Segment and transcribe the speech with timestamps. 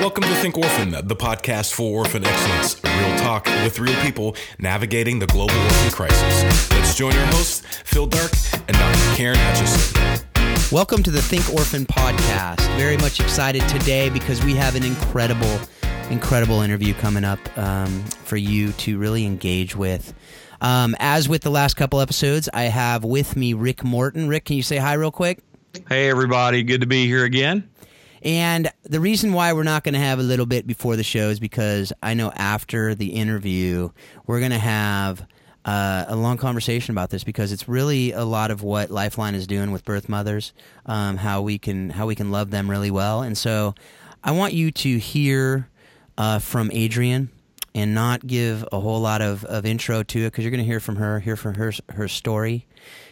[0.00, 2.80] Welcome to Think Orphan, the podcast for orphan excellence.
[2.84, 6.70] Real talk with real people navigating the global orphan crisis.
[6.70, 8.30] Let's join our hosts, Phil Darke
[8.68, 9.16] and Dr.
[9.16, 10.24] Karen Hutchison.
[10.70, 12.60] Welcome to the Think Orphan podcast.
[12.76, 15.58] Very much excited today because we have an incredible,
[16.10, 20.14] incredible interview coming up um, for you to really engage with.
[20.60, 24.28] Um, as with the last couple episodes, I have with me Rick Morton.
[24.28, 25.40] Rick, can you say hi real quick?
[25.88, 26.62] Hey, everybody.
[26.62, 27.68] Good to be here again.
[28.22, 31.30] And the reason why we're not going to have a little bit before the show
[31.30, 33.90] is because I know after the interview,
[34.26, 35.26] we're going to have
[35.64, 39.46] uh, a long conversation about this because it's really a lot of what Lifeline is
[39.46, 40.52] doing with birth mothers,
[40.86, 43.22] um, how we can how we can love them really well.
[43.22, 43.74] And so,
[44.24, 45.68] I want you to hear
[46.16, 47.28] uh, from Adrienne
[47.74, 50.66] and not give a whole lot of, of intro to it because you're going to
[50.66, 52.66] hear from her, hear from her her story,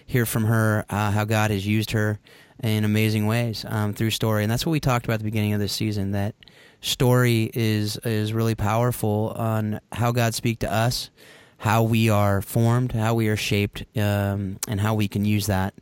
[0.05, 2.19] hear from her uh, how God has used her
[2.63, 5.53] in amazing ways um, through story, and that's what we talked about at the beginning
[5.53, 6.13] of this season.
[6.13, 6.35] That
[6.81, 11.11] story is is really powerful on how God speaks to us,
[11.59, 15.75] how we are formed, how we are shaped, um, and how we can use that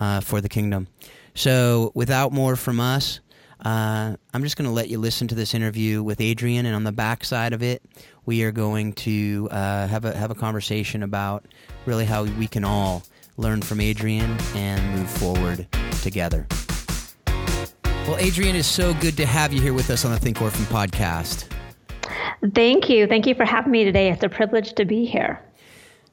[0.00, 0.88] uh, for the kingdom.
[1.34, 3.20] So, without more from us,
[3.64, 6.84] uh, I'm just going to let you listen to this interview with Adrienne, and on
[6.84, 7.82] the back side of it,
[8.24, 11.44] we are going to uh, have a have a conversation about
[11.86, 13.02] really how we can all
[13.38, 15.66] learn from Adrienne, and move forward
[16.02, 16.46] together.
[18.06, 20.64] Well, Adrienne, is so good to have you here with us on the Think Orphan
[20.66, 21.46] podcast.
[22.54, 23.06] Thank you.
[23.06, 24.10] Thank you for having me today.
[24.10, 25.40] It's a privilege to be here.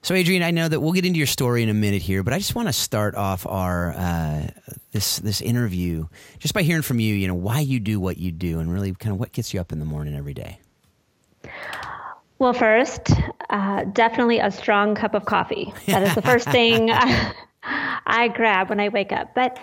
[0.02, 2.34] So, Adrienne, I know that we'll get into your story in a minute here, but
[2.34, 4.48] I just want to start off our uh,
[4.92, 7.16] this this interview just by hearing from you.
[7.16, 9.60] You know why you do what you do, and really kind of what gets you
[9.60, 10.60] up in the morning every day.
[12.38, 13.12] Well, first,
[13.50, 15.74] uh, definitely a strong cup of coffee.
[15.88, 16.90] That is the first thing
[17.64, 19.34] I grab when I wake up.
[19.34, 19.58] But,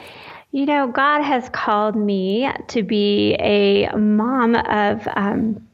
[0.52, 5.06] you know, God has called me to be a mom of.
[5.14, 5.68] Um,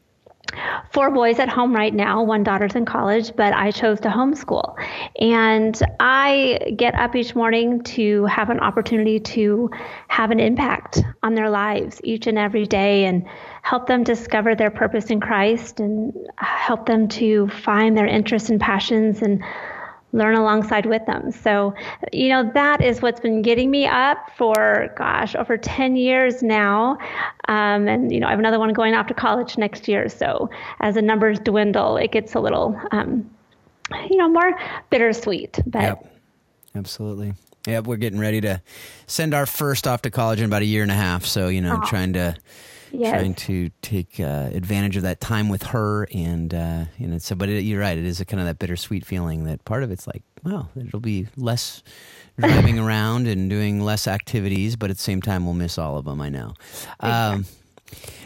[0.93, 2.23] four boys at home right now.
[2.23, 4.77] One daughter's in college, but I chose to homeschool.
[5.21, 9.71] And I get up each morning to have an opportunity to
[10.09, 13.27] have an impact on their lives each and every day and
[13.63, 18.61] help them discover their purpose in Christ and help them to find their interests and
[18.61, 19.43] passions and
[20.13, 21.31] learn alongside with them.
[21.31, 21.75] So,
[22.13, 26.99] you know, that is what's been getting me up for, gosh, over 10 years now.
[27.49, 30.09] Um, and, you know, I have another one going off to college next year.
[30.09, 30.49] So
[30.81, 33.29] as the numbers dwindle, it gets a little, um,
[34.11, 34.59] you know, more
[34.91, 35.59] bittersweet.
[35.67, 36.15] But yep.
[36.75, 37.35] Absolutely.
[37.67, 38.63] Yep, we're getting ready to
[39.07, 41.27] send our first off to college in about a year and a half.
[41.27, 42.35] So, you know, trying to
[42.91, 43.13] yes.
[43.13, 47.35] trying to take uh, advantage of that time with her, and uh, you know, so.
[47.35, 49.91] But it, you're right; it is a kind of that bittersweet feeling that part of
[49.91, 51.83] it's like, well, it'll be less
[52.39, 56.05] driving around and doing less activities, but at the same time, we'll miss all of
[56.05, 56.21] them.
[56.21, 56.55] I know.
[57.01, 57.45] Um,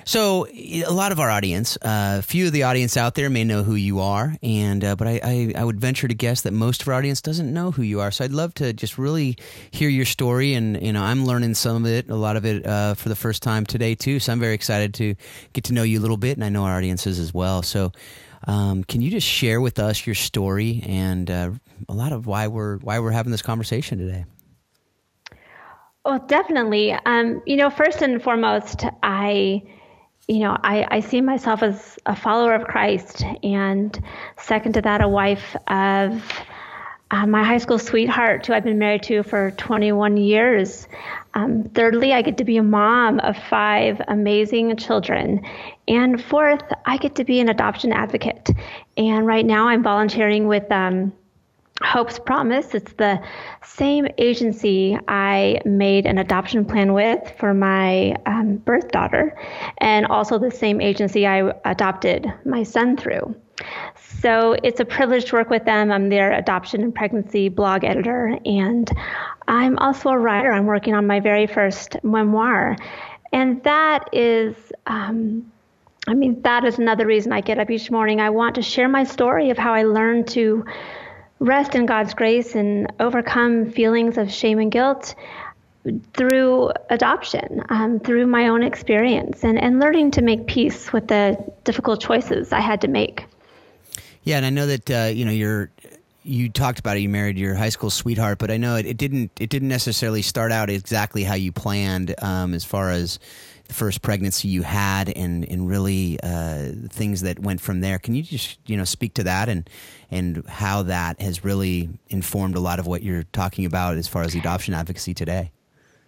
[0.04, 3.44] so, a lot of our audience, uh, a few of the audience out there may
[3.44, 6.52] know who you are, and uh, but I, I, I, would venture to guess that
[6.52, 8.10] most of our audience doesn't know who you are.
[8.10, 9.38] So, I'd love to just really
[9.70, 12.66] hear your story, and you know, I'm learning some of it, a lot of it
[12.66, 14.18] uh, for the first time today too.
[14.18, 15.14] So, I'm very excited to
[15.52, 17.62] get to know you a little bit, and I know our audiences as well.
[17.62, 17.92] So,
[18.48, 21.50] um, can you just share with us your story and uh,
[21.88, 24.24] a lot of why we're why we're having this conversation today?
[26.04, 26.92] Well, definitely.
[26.92, 29.62] Um, you know, first and foremost, I
[30.28, 34.00] you know, I, I see myself as a follower of Christ, and
[34.38, 36.22] second to that, a wife of
[37.10, 40.88] uh, my high school sweetheart, who I've been married to for 21 years.
[41.34, 45.44] Um, thirdly, I get to be a mom of five amazing children.
[45.88, 48.48] And fourth, I get to be an adoption advocate.
[48.96, 51.12] And right now, I'm volunteering with um,
[51.80, 52.74] Hope's Promise.
[52.74, 53.20] It's the
[53.64, 59.36] same agency I made an adoption plan with for my um, birth daughter,
[59.78, 63.34] and also the same agency I adopted my son through.
[64.20, 65.90] So it's a privilege to work with them.
[65.90, 68.90] I'm their adoption and pregnancy blog editor, and
[69.48, 70.52] I'm also a writer.
[70.52, 72.76] I'm working on my very first memoir.
[73.32, 74.54] And that is,
[74.86, 75.50] um,
[76.06, 78.20] I mean, that is another reason I get up each morning.
[78.20, 80.64] I want to share my story of how I learned to
[81.42, 85.14] rest in God's grace and overcome feelings of shame and guilt
[86.14, 91.36] through adoption, um, through my own experience, and, and learning to make peace with the
[91.64, 93.24] difficult choices I had to make.
[94.22, 95.70] Yeah, and I know that uh, you know you're
[96.22, 97.00] you talked about it.
[97.00, 100.22] You married your high school sweetheart, but I know it, it didn't it didn't necessarily
[100.22, 103.18] start out exactly how you planned um, as far as
[103.72, 107.98] first pregnancy you had and and really uh, things that went from there.
[107.98, 109.68] Can you just you know speak to that and
[110.10, 114.22] and how that has really informed a lot of what you're talking about as far
[114.22, 115.50] as adoption advocacy today?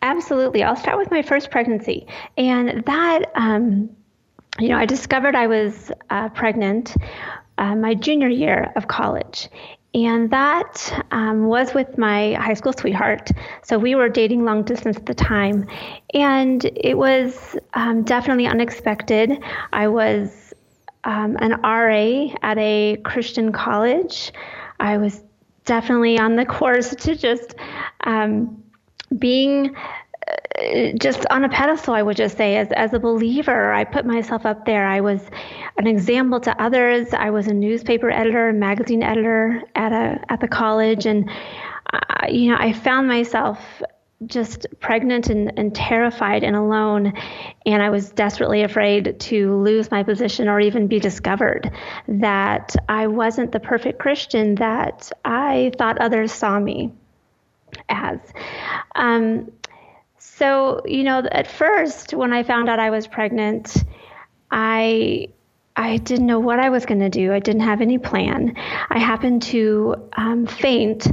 [0.03, 0.63] Absolutely.
[0.63, 2.07] I'll start with my first pregnancy,
[2.37, 3.33] and that.
[3.35, 3.91] Um,
[4.61, 6.95] you know, I discovered I was uh, pregnant
[7.59, 9.49] uh, my junior year of college.
[9.95, 13.31] And that um, was with my high school sweetheart.
[13.63, 15.69] So we were dating long distance at the time.
[16.13, 19.39] And it was um, definitely unexpected.
[19.73, 20.53] I was
[21.05, 24.33] um, an RA at a Christian college.
[24.81, 25.23] I was
[25.65, 27.55] definitely on the course to just
[28.03, 28.65] um,
[29.17, 29.77] being
[30.99, 34.47] just on a pedestal, I would just say, as, as a believer, I put myself
[34.47, 34.87] up there.
[34.87, 35.21] I was
[35.77, 37.09] an example to others.
[37.13, 41.29] I was a newspaper editor, magazine editor at a at the college, and
[41.93, 43.59] uh, you know, I found myself
[44.25, 47.13] just pregnant and, and terrified and alone,
[47.67, 51.71] and I was desperately afraid to lose my position or even be discovered.
[52.09, 56.93] That I wasn't the perfect Christian that I thought others saw me
[57.89, 58.21] as.
[58.95, 59.51] Um,
[60.45, 63.83] so, you know, at first when I found out I was pregnant,
[64.51, 65.29] I
[65.75, 67.33] I didn't know what I was going to do.
[67.33, 68.55] I didn't have any plan.
[68.91, 71.07] I happened to um, faint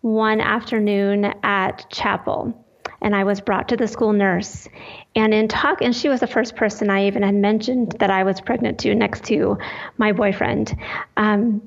[0.00, 2.54] one afternoon at chapel,
[3.02, 4.66] and I was brought to the school nurse.
[5.14, 8.24] And in talk, and she was the first person I even had mentioned that I
[8.24, 9.58] was pregnant to, next to
[9.98, 10.74] my boyfriend.
[11.18, 11.60] Um,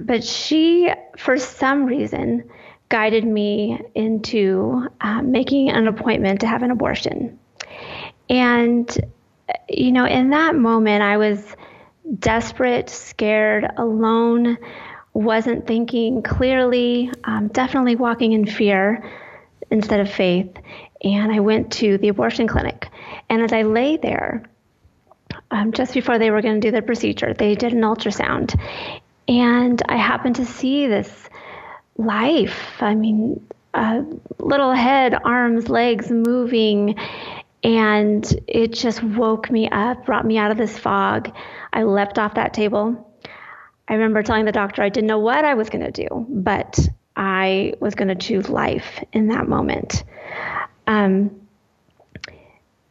[0.00, 2.48] but she, for some reason,
[2.88, 7.38] guided me into um, making an appointment to have an abortion.
[8.30, 8.88] And,
[9.68, 11.44] you know, in that moment, I was
[12.18, 14.58] desperate, scared, alone,
[15.12, 19.10] wasn't thinking clearly, um, definitely walking in fear
[19.70, 20.50] instead of faith.
[21.02, 22.88] And I went to the abortion clinic.
[23.28, 24.44] And as I lay there,
[25.50, 28.58] um, just before they were going to do the procedure, they did an ultrasound.
[29.26, 31.28] And I happened to see this
[31.98, 32.80] life.
[32.80, 34.04] I mean, a
[34.38, 36.96] little head, arms, legs moving.
[37.62, 41.34] And it just woke me up, brought me out of this fog.
[41.72, 43.04] I leapt off that table.
[43.88, 46.78] I remember telling the doctor I didn't know what I was going to do, but
[47.16, 50.04] I was going to choose life in that moment.
[50.86, 51.40] Um,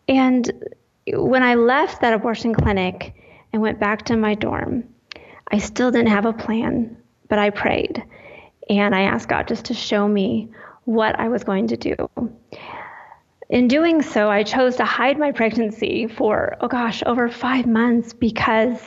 [0.07, 0.51] and
[1.07, 3.13] when I left that abortion clinic
[3.53, 4.83] and went back to my dorm,
[5.49, 6.97] I still didn't have a plan,
[7.29, 8.03] but I prayed.
[8.69, 10.49] And I asked God just to show me
[10.85, 11.95] what I was going to do.
[13.49, 18.11] In doing so, I chose to hide my pregnancy for, oh gosh, over five months
[18.13, 18.77] because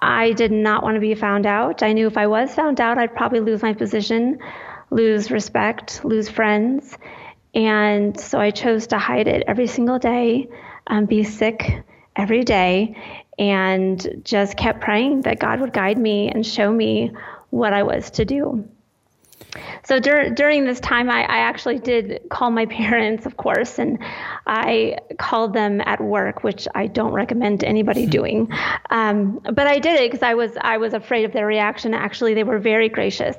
[0.00, 1.82] I did not want to be found out.
[1.82, 4.38] I knew if I was found out, I'd probably lose my position,
[4.90, 6.96] lose respect, lose friends.
[7.54, 10.48] And so I chose to hide it every single day,
[10.86, 11.82] um, be sick
[12.16, 12.96] every day,
[13.38, 17.12] and just kept praying that God would guide me and show me
[17.50, 18.68] what I was to do.
[19.84, 23.98] So dur- during this time, I, I, actually did call my parents, of course, and
[24.46, 28.10] I called them at work, which I don't recommend anybody hmm.
[28.10, 28.52] doing.
[28.90, 31.94] Um, but I did it because I was I was afraid of their reaction.
[31.94, 33.36] Actually, they were very gracious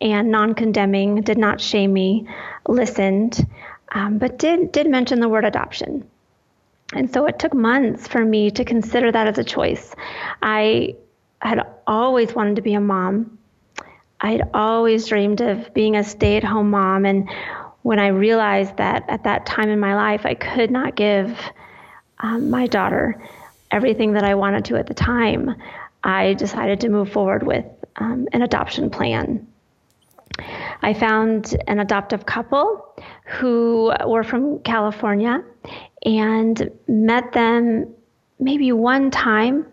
[0.00, 2.28] and non-condemning, did not shame me,
[2.68, 3.46] listened,
[3.92, 6.08] um, but did did mention the word adoption.
[6.92, 9.94] And so it took months for me to consider that as a choice.
[10.42, 10.94] I
[11.40, 13.35] had always wanted to be a mom.
[14.20, 17.04] I'd always dreamed of being a stay at home mom.
[17.04, 17.28] And
[17.82, 21.38] when I realized that at that time in my life, I could not give
[22.18, 23.20] um, my daughter
[23.70, 25.54] everything that I wanted to at the time,
[26.02, 27.64] I decided to move forward with
[27.96, 29.46] um, an adoption plan.
[30.82, 32.94] I found an adoptive couple
[33.24, 35.42] who were from California
[36.04, 37.94] and met them
[38.38, 39.66] maybe one time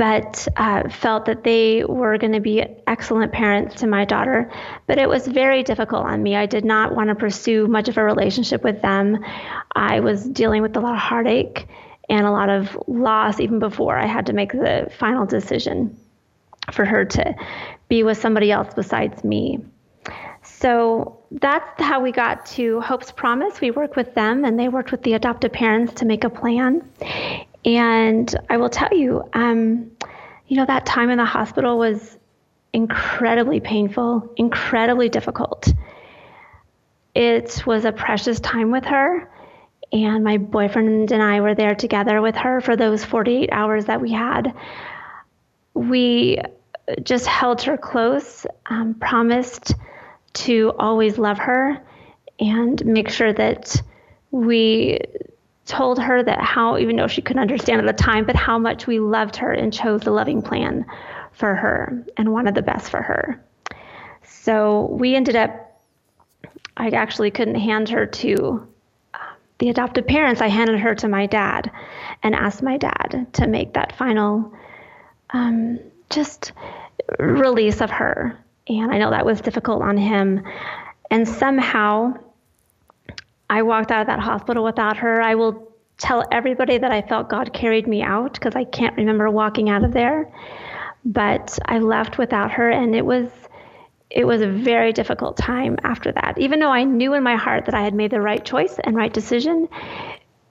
[0.00, 4.50] but uh, felt that they were going to be excellent parents to my daughter.
[4.86, 6.34] But it was very difficult on me.
[6.34, 9.22] I did not want to pursue much of a relationship with them.
[9.76, 11.68] I was dealing with a lot of heartache
[12.08, 15.98] and a lot of loss even before I had to make the final decision
[16.72, 17.34] for her to
[17.90, 19.58] be with somebody else besides me.
[20.42, 23.60] So that's how we got to Hope's Promise.
[23.60, 26.90] We worked with them and they worked with the adoptive parents to make a plan.
[27.64, 29.90] And I will tell you, um,
[30.46, 32.18] you know, that time in the hospital was
[32.72, 35.72] incredibly painful, incredibly difficult.
[37.14, 39.30] It was a precious time with her.
[39.92, 44.00] And my boyfriend and I were there together with her for those 48 hours that
[44.00, 44.54] we had.
[45.74, 46.38] We
[47.02, 49.74] just held her close, um, promised
[50.32, 51.84] to always love her
[52.38, 53.82] and make sure that
[54.30, 55.00] we
[55.70, 58.88] told her that how, even though she couldn't understand at the time, but how much
[58.88, 60.84] we loved her and chose the loving plan
[61.32, 63.40] for her and wanted the best for her.
[64.24, 65.80] So we ended up,
[66.76, 68.66] I actually couldn't hand her to
[69.14, 69.20] um,
[69.58, 71.70] the adoptive parents, I handed her to my dad
[72.24, 74.52] and asked my dad to make that final
[75.30, 75.78] um,
[76.10, 76.52] just
[77.20, 78.36] release of her.
[78.66, 80.42] And I know that was difficult on him.
[81.12, 82.14] And somehow
[83.50, 85.20] I walked out of that hospital without her.
[85.20, 89.28] I will tell everybody that I felt God carried me out because I can't remember
[89.28, 90.32] walking out of there.
[91.04, 93.28] But I left without her, and it was
[94.08, 96.38] it was a very difficult time after that.
[96.38, 98.96] Even though I knew in my heart that I had made the right choice and
[98.96, 99.68] right decision,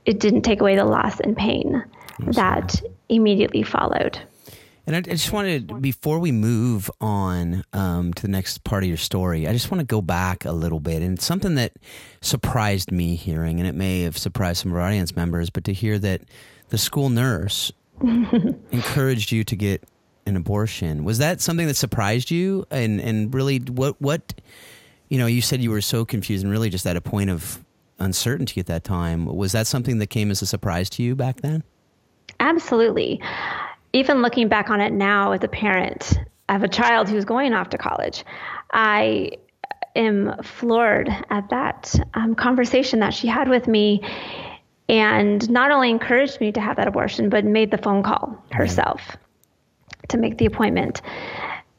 [0.06, 1.84] it didn't take away the loss and pain
[2.20, 4.20] that immediately followed.
[4.89, 8.98] And I, just wanted, before we move on um, to the next part of your
[8.98, 11.03] story, I just want to go back a little bit.
[11.03, 11.74] And it's something that
[12.22, 15.74] surprised me hearing, and it may have surprised some of our audience members, but to
[15.74, 16.22] hear that
[16.69, 19.84] the school nurse encouraged you to get
[20.25, 21.03] an abortion.
[21.03, 22.65] Was that something that surprised you?
[22.72, 24.34] And and really, what what
[25.08, 27.63] you know, you said you were so confused and really just at a point of
[28.00, 29.27] uncertainty at that time.
[29.27, 31.63] Was that something that came as a surprise to you back then?
[32.39, 33.22] Absolutely.
[33.93, 37.69] Even looking back on it now as a parent of a child who's going off
[37.69, 38.24] to college,
[38.72, 39.31] I
[39.96, 44.01] am floored at that um, conversation that she had with me
[44.88, 49.17] and not only encouraged me to have that abortion, but made the phone call herself
[50.10, 51.01] to make the appointment.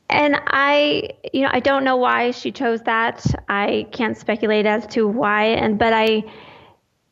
[0.09, 3.25] And I, you know, I don't know why she chose that.
[3.49, 6.25] I can't speculate as to why, and but I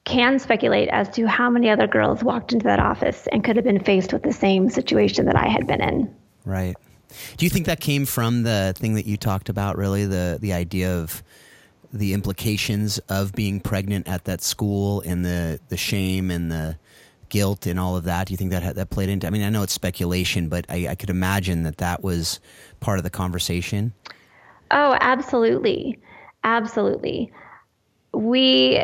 [0.08, 3.64] can speculate as to how many other girls walked into that office and could have
[3.64, 6.14] been faced with the same situation that I had been in.
[6.46, 6.74] Right.
[7.36, 9.76] Do you think that came from the thing that you talked about?
[9.76, 11.22] Really, the the idea of
[11.92, 16.78] the implications of being pregnant at that school and the the shame and the
[17.28, 18.26] guilt and all of that?
[18.26, 19.26] Do you think that that played into?
[19.26, 22.40] I mean, I know it's speculation, but I, I could imagine that that was
[22.80, 23.92] part of the conversation.
[24.70, 25.98] Oh, absolutely,
[26.44, 27.32] absolutely.
[28.12, 28.82] We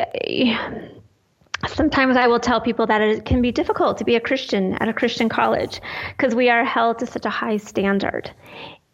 [1.68, 4.88] sometimes I will tell people that it can be difficult to be a Christian at
[4.88, 5.80] a Christian college
[6.16, 8.30] because we are held to such a high standard.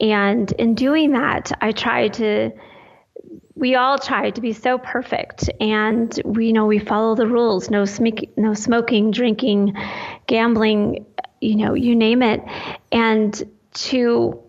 [0.00, 2.50] And in doing that, I try to
[3.54, 7.68] we all try to be so perfect and we you know we follow the rules
[7.68, 9.76] no sm- no smoking drinking
[10.26, 11.04] gambling
[11.40, 12.40] you know you name it
[12.90, 13.42] and
[13.74, 14.40] to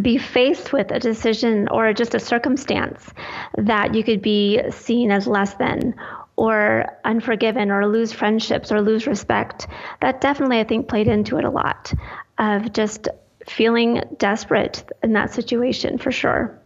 [0.00, 3.12] be faced with a decision or just a circumstance
[3.58, 5.94] that you could be seen as less than
[6.36, 9.66] or unforgiven or lose friendships or lose respect
[10.00, 11.92] that definitely i think played into it a lot
[12.38, 13.08] of just
[13.46, 16.58] feeling desperate in that situation for sure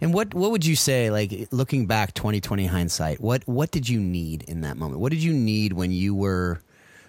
[0.00, 3.20] and what what would you say, like looking back, twenty twenty hindsight?
[3.20, 5.00] What what did you need in that moment?
[5.00, 6.60] What did you need when you were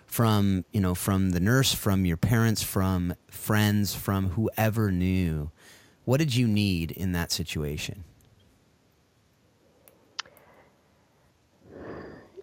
[0.08, 5.52] from you know from the nurse, from your parents, from friends, from whoever knew?
[6.06, 8.04] What did you need in that situation?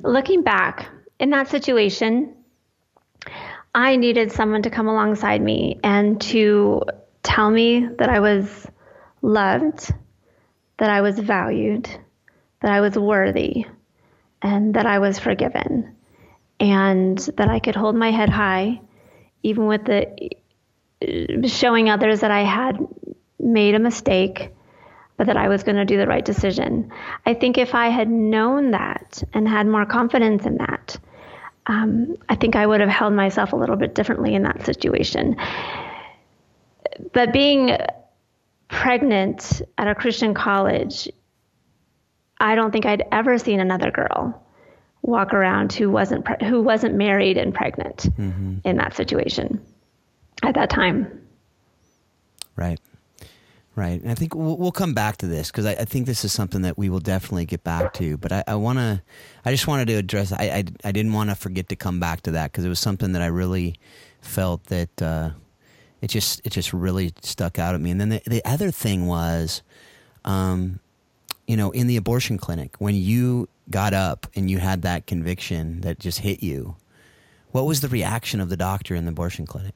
[0.00, 0.88] Looking back
[1.18, 2.34] in that situation,
[3.74, 6.82] I needed someone to come alongside me and to
[7.22, 8.66] tell me that I was
[9.22, 9.92] loved
[10.78, 11.88] that I was valued,
[12.60, 13.66] that I was worthy,
[14.42, 15.96] and that I was forgiven,
[16.60, 18.80] and that I could hold my head high,
[19.42, 20.30] even with the
[21.46, 22.78] showing others that I had
[23.38, 24.54] made a mistake,
[25.16, 26.92] but that I was going to do the right decision.
[27.24, 30.98] I think if I had known that and had more confidence in that,
[31.66, 35.36] um, I think I would have held myself a little bit differently in that situation.
[37.12, 37.76] But being
[38.68, 41.08] pregnant at a Christian college,
[42.38, 44.42] I don't think I'd ever seen another girl
[45.02, 48.56] walk around who wasn't pre- who wasn't married and pregnant mm-hmm.
[48.64, 49.64] in that situation
[50.42, 51.26] at that time.
[52.56, 52.80] Right.
[53.76, 54.00] Right.
[54.00, 56.32] And I think we'll, we'll come back to this because I, I, think this is
[56.32, 58.16] something that we will definitely get back to.
[58.16, 59.02] But I, I want to,
[59.44, 62.22] I just wanted to address, I, I, I didn't want to forget to come back
[62.22, 63.78] to that because it was something that I really
[64.22, 65.30] felt that uh,
[66.00, 67.90] it just it just really stuck out at me.
[67.90, 69.62] And then the, the other thing was,
[70.24, 70.80] um,
[71.46, 75.82] you know, in the abortion clinic when you got up and you had that conviction
[75.82, 76.76] that just hit you,
[77.50, 79.74] what was the reaction of the doctor in the abortion clinic?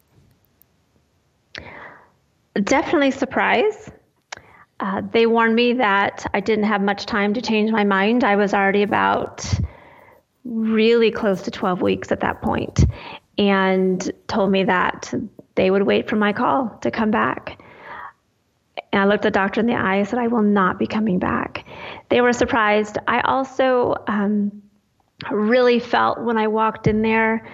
[2.54, 3.90] Definitely surprise.
[4.80, 8.24] Uh, they warned me that I didn't have much time to change my mind.
[8.24, 9.46] I was already about
[10.44, 12.84] really close to 12 weeks at that point
[13.36, 15.12] and told me that
[15.54, 17.62] they would wait for my call to come back.
[18.92, 21.18] And I looked the doctor in the eye and said, I will not be coming
[21.18, 21.66] back.
[22.08, 22.98] They were surprised.
[23.06, 24.62] I also um,
[25.30, 27.46] really felt when I walked in there,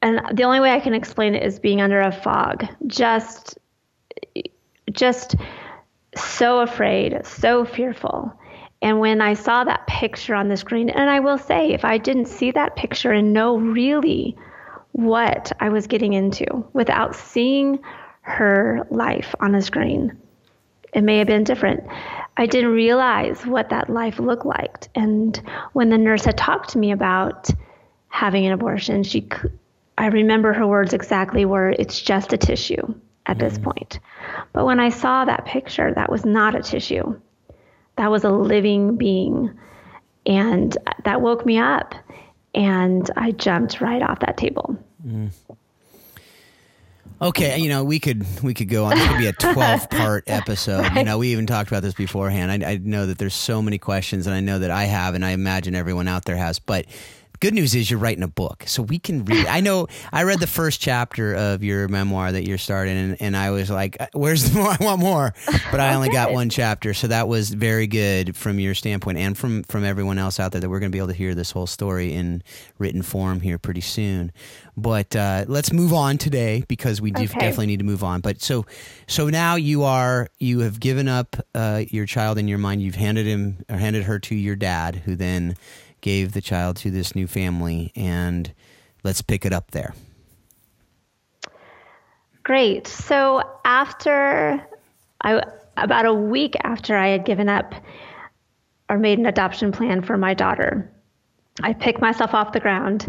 [0.00, 2.66] and the only way I can explain it is being under a fog.
[2.86, 3.58] Just,
[4.92, 5.36] just
[6.16, 8.32] so afraid, so fearful.
[8.82, 11.98] And when I saw that picture on the screen, and I will say, if I
[11.98, 14.36] didn't see that picture and know really
[14.92, 17.80] what I was getting into without seeing
[18.20, 20.16] her life on a screen,
[20.92, 21.84] it may have been different.
[22.36, 24.88] I didn't realize what that life looked like.
[24.94, 25.40] And
[25.72, 27.48] when the nurse had talked to me about
[28.08, 29.28] having an abortion, she,
[29.98, 32.94] I remember her words exactly were, "It's just a tissue
[33.26, 33.70] at this mm-hmm.
[33.70, 34.00] point."
[34.52, 37.18] But when I saw that picture, that was not a tissue.
[37.96, 39.56] That was a living being,
[40.26, 41.94] and that woke me up.
[42.54, 44.76] And I jumped right off that table.
[45.04, 45.30] Mm.
[47.22, 48.96] Okay, you know we could we could go on.
[48.96, 50.80] This could be a twelve part episode.
[50.80, 50.96] Right.
[50.98, 52.64] You know, we even talked about this beforehand.
[52.64, 55.24] I, I know that there's so many questions, and I know that I have, and
[55.24, 56.58] I imagine everyone out there has.
[56.58, 56.86] But
[57.40, 59.46] good news is you're writing a book, so we can read.
[59.46, 63.36] I know I read the first chapter of your memoir that you're starting, and, and
[63.36, 64.70] I was like, "Where's the more?
[64.70, 65.34] I want more,"
[65.70, 69.36] but I only got one chapter, so that was very good from your standpoint and
[69.36, 71.50] from from everyone else out there that we're going to be able to hear this
[71.50, 72.42] whole story in
[72.78, 74.32] written form here pretty soon.
[74.76, 77.24] But uh, let's move on today because we okay.
[77.24, 78.20] definitely need to move on.
[78.20, 78.66] But so
[79.06, 82.82] so now you are you have given up uh, your child in your mind.
[82.82, 85.56] You've handed him or handed her to your dad, who then
[86.04, 88.52] gave the child to this new family, and
[89.04, 89.94] let's pick it up there.
[92.42, 92.86] Great.
[92.86, 94.62] So after
[95.22, 95.42] I
[95.78, 97.74] about a week after I had given up
[98.90, 100.92] or made an adoption plan for my daughter,
[101.62, 103.06] I picked myself off the ground,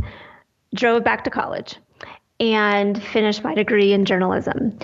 [0.74, 1.76] drove back to college,
[2.40, 4.80] and finished my degree in journalism.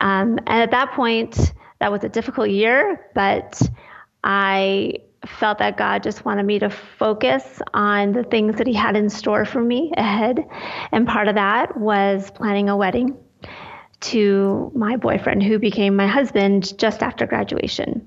[0.00, 3.60] Um, and at that point, that was a difficult year, but
[4.22, 8.96] I felt that God just wanted me to focus on the things that He had
[8.96, 10.38] in store for me ahead.
[10.92, 13.16] And part of that was planning a wedding
[13.98, 18.06] to my boyfriend, who became my husband just after graduation.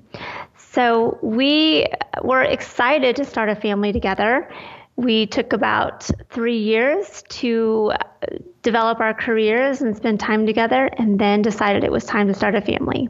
[0.55, 1.87] So we
[2.23, 4.49] were excited to start a family together.
[4.95, 8.27] We took about three years to uh,
[8.61, 12.53] develop our careers and spend time together, and then decided it was time to start
[12.53, 13.09] a family.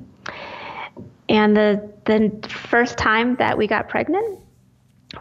[1.27, 4.39] And the, the first time that we got pregnant,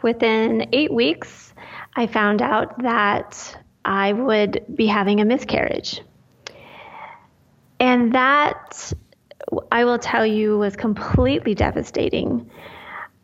[0.03, 1.53] within eight weeks,
[1.95, 6.01] I found out that I would be having a miscarriage.
[7.79, 8.93] And that,
[9.71, 12.51] I will tell you, was completely devastating.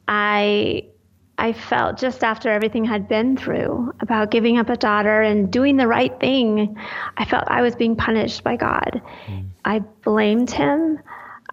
[0.06, 0.84] I
[1.36, 5.76] I felt just after everything had been through about giving up a daughter and doing
[5.76, 6.76] the right thing,
[7.16, 9.02] I felt I was being punished by God.
[9.26, 9.48] Mm.
[9.64, 11.00] I blamed him.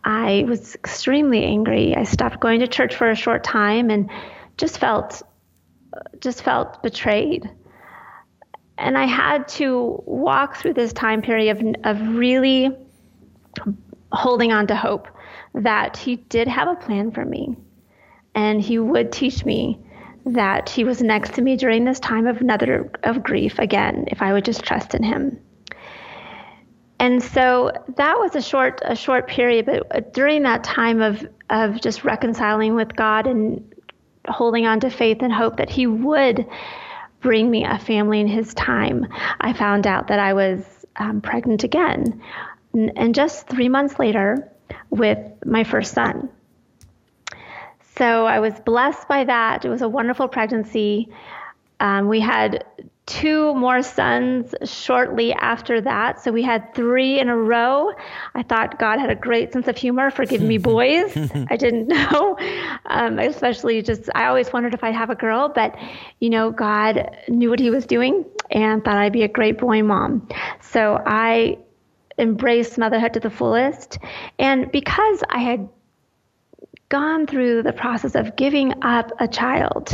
[0.03, 1.95] I was extremely angry.
[1.95, 4.09] I stopped going to church for a short time and
[4.57, 5.21] just felt
[6.19, 7.49] just felt betrayed.
[8.77, 12.75] And I had to walk through this time period of, of really
[14.11, 15.07] holding on to hope
[15.53, 17.55] that he did have a plan for me
[18.35, 19.79] and he would teach me
[20.25, 24.21] that he was next to me during this time of another of grief again if
[24.21, 25.39] I would just trust in him.
[27.01, 31.81] And so that was a short a short period, but during that time of of
[31.81, 33.73] just reconciling with God and
[34.27, 36.45] holding on to faith and hope that He would
[37.19, 39.07] bring me a family in His time,
[39.39, 42.21] I found out that I was um, pregnant again,
[42.75, 44.47] and just three months later,
[44.91, 46.29] with my first son.
[47.97, 49.65] So I was blessed by that.
[49.65, 51.09] It was a wonderful pregnancy.
[51.79, 52.63] Um, we had
[53.11, 56.21] two more sons shortly after that.
[56.21, 57.91] So we had three in a row.
[58.35, 61.11] I thought God had a great sense of humor for giving me boys.
[61.49, 62.37] I didn't know,
[62.85, 65.77] um, especially just, I always wondered if I'd have a girl, but,
[66.19, 69.83] you know, God knew what He was doing and thought I'd be a great boy
[69.83, 70.29] mom.
[70.61, 71.57] So I
[72.17, 73.99] embraced motherhood to the fullest.
[74.39, 75.67] And because I had
[76.87, 79.93] gone through the process of giving up a child,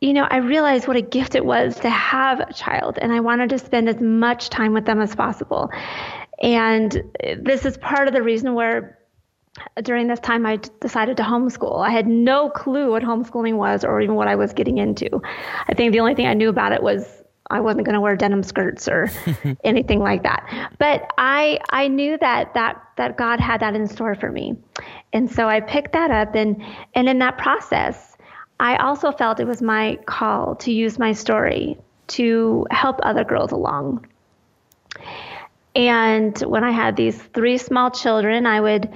[0.00, 3.20] you know, I realized what a gift it was to have a child, and I
[3.20, 5.70] wanted to spend as much time with them as possible.
[6.42, 8.98] And eh, this is part of the reason where
[9.76, 11.84] eh, during this time I decided to homeschool.
[11.84, 15.22] I had no clue what homeschooling was or even what I was getting into.
[15.66, 18.16] I think the only thing I knew about it was I wasn't going to wear
[18.16, 19.10] denim skirts or
[19.64, 20.74] anything like that.
[20.78, 24.56] But I I knew that that that God had that in store for me.
[25.12, 26.62] And so I picked that up and
[26.94, 28.05] and in that process
[28.58, 33.52] I also felt it was my call to use my story to help other girls
[33.52, 34.06] along.
[35.74, 38.88] And when I had these three small children, I would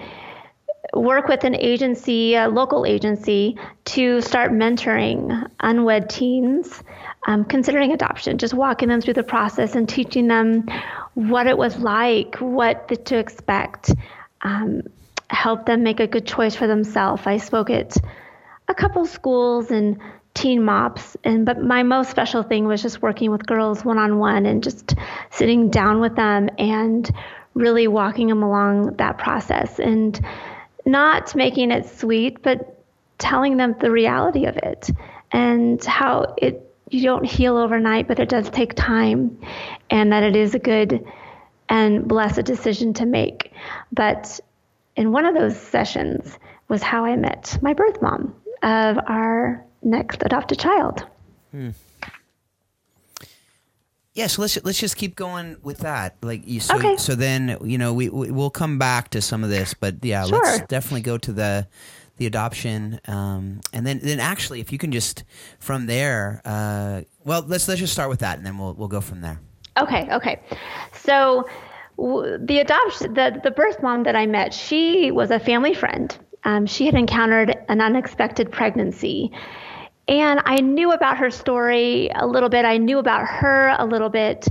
[0.95, 6.83] work with an agency, a local agency, to start mentoring unwed teens
[7.27, 10.67] um, considering adoption, just walking them through the process and teaching them
[11.15, 13.93] what it was like, what to expect,
[14.43, 14.83] um,
[15.29, 17.23] help them make a good choice for themselves.
[17.27, 17.97] I spoke at
[18.71, 19.99] a couple schools and
[20.33, 24.19] teen mops and but my most special thing was just working with girls one on
[24.19, 24.95] one and just
[25.31, 27.11] sitting down with them and
[27.55, 30.25] really walking them along that process and
[30.87, 32.81] not making it sweet but
[33.19, 34.89] telling them the reality of it
[35.33, 39.37] and how it you don't heal overnight but it does take time
[39.91, 41.05] and that it is a good
[41.71, 43.53] and blessed decision to make.
[43.93, 44.41] But
[44.97, 50.23] in one of those sessions was how I met my birth mom of our next
[50.25, 51.07] adopted child.
[51.51, 51.71] Hmm.
[54.13, 56.17] Yeah, so let's let's just keep going with that.
[56.21, 56.97] Like you, so, okay.
[56.97, 60.27] so then you know we, we will come back to some of this, but yeah,
[60.27, 60.43] sure.
[60.43, 61.69] let's definitely go to the
[62.17, 65.25] the adoption, um, and then then actually, if you can just
[65.59, 69.01] from there, uh, well, let's let's just start with that, and then we'll we'll go
[69.01, 69.41] from there.
[69.79, 70.41] Okay, okay.
[70.93, 71.49] So
[71.97, 76.15] w- the adoption, the the birth mom that I met, she was a family friend.
[76.45, 79.33] Um, she had encountered an unexpected pregnancy
[80.11, 82.65] and I knew about her story a little bit.
[82.65, 84.49] I knew about her a little bit,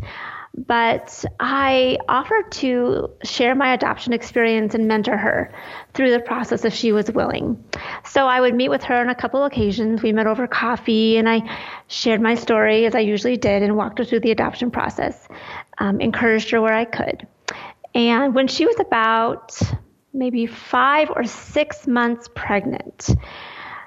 [0.55, 5.51] but I offered to share my adoption experience and mentor her
[5.93, 7.61] through the process if she was willing.
[8.05, 10.01] So I would meet with her on a couple occasions.
[10.01, 11.41] We met over coffee, and I
[11.87, 15.27] shared my story as I usually did and walked her through the adoption process,
[15.79, 17.27] um, encouraged her where I could.
[17.93, 19.59] And when she was about
[20.13, 23.09] maybe five or six months pregnant,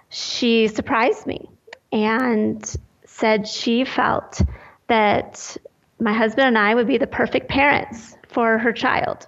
[0.08, 1.48] she surprised me
[1.92, 4.40] and said she felt
[4.88, 5.56] that
[6.00, 9.26] my husband and I would be the perfect parents for her child.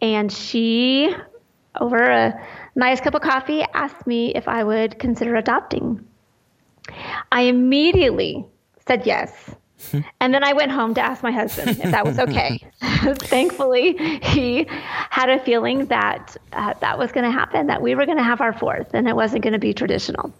[0.00, 1.14] And she,
[1.80, 6.04] over a nice cup of coffee, asked me if I would consider adopting.
[7.32, 8.44] I immediately
[8.86, 9.54] said yes.
[10.20, 12.60] And then I went home to ask my husband if that was okay.
[12.80, 18.06] Thankfully, he had a feeling that uh, that was going to happen, that we were
[18.06, 20.32] going to have our fourth, and it wasn't going to be traditional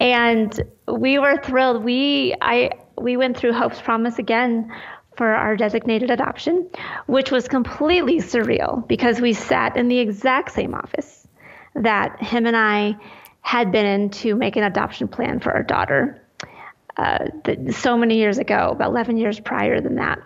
[0.00, 1.84] and we were thrilled.
[1.84, 4.72] We I we went through Hope's Promise again
[5.16, 6.68] for our designated adoption,
[7.06, 11.26] which was completely surreal because we sat in the exact same office
[11.74, 12.96] that him and I
[13.40, 16.20] had been in to make an adoption plan for our daughter
[16.96, 17.26] uh,
[17.70, 20.20] so many years ago, about 11 years prior than that.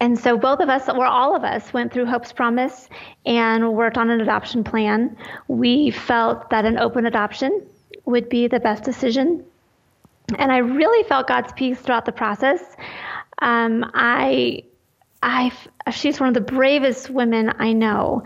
[0.00, 2.88] And so both of us, or all of us, went through Hope's Promise
[3.24, 5.16] and worked on an adoption plan.
[5.48, 7.66] We felt that an open adoption
[8.04, 9.44] would be the best decision.
[10.38, 12.60] And I really felt God's peace throughout the process.
[13.40, 14.64] Um, I,
[15.22, 15.52] I,
[15.90, 18.24] she's one of the bravest women I know,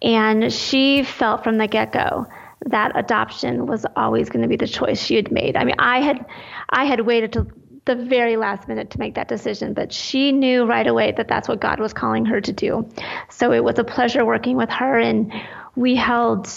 [0.00, 2.26] and she felt from the get-go
[2.66, 5.56] that adoption was always going to be the choice she had made.
[5.56, 6.26] I mean, I had,
[6.68, 7.46] I had waited till
[7.88, 11.48] the very last minute to make that decision, but she knew right away that that's
[11.48, 12.88] what God was calling her to do.
[13.30, 15.32] So it was a pleasure working with her, and
[15.74, 16.48] we held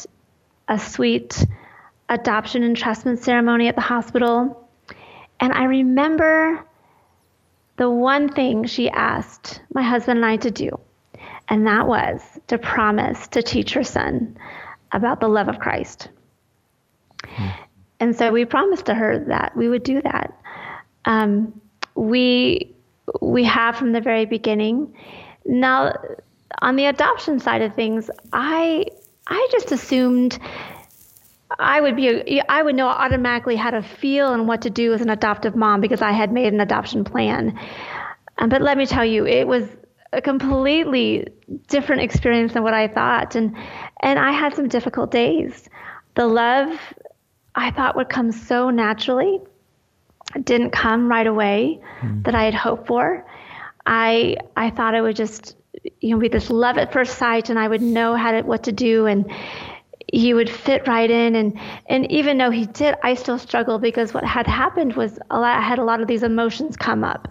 [0.67, 1.45] a sweet
[2.09, 4.69] adoption entrustment ceremony at the hospital.
[5.39, 6.65] And I remember
[7.77, 10.79] the one thing she asked my husband and I to do,
[11.47, 14.37] and that was to promise to teach her son
[14.91, 16.09] about the love of Christ.
[17.25, 17.47] Hmm.
[18.01, 20.35] And so we promised to her that we would do that.
[21.05, 21.61] Um,
[21.95, 22.75] we
[23.21, 24.95] we have from the very beginning.
[25.45, 25.93] Now,
[26.61, 28.87] on the adoption side of things, I
[29.27, 30.39] I just assumed
[31.59, 35.01] I would be I would know automatically how to feel and what to do as
[35.01, 37.57] an adoptive mom because I had made an adoption plan.
[38.39, 39.65] Um, but let me tell you, it was
[40.11, 41.27] a completely
[41.67, 43.55] different experience than what I thought, and
[44.01, 45.69] and I had some difficult days.
[46.15, 46.79] The love
[47.55, 49.39] I thought would come so naturally
[50.43, 52.23] didn't come right away mm.
[52.23, 53.25] that I had hoped for.
[53.85, 55.57] I I thought it would just
[55.99, 58.63] you know be this love at first sight, and I would know how to what
[58.63, 59.31] to do and
[60.11, 64.13] he would fit right in and and even though he did i still struggled because
[64.13, 67.27] what had happened was a lot i had a lot of these emotions come up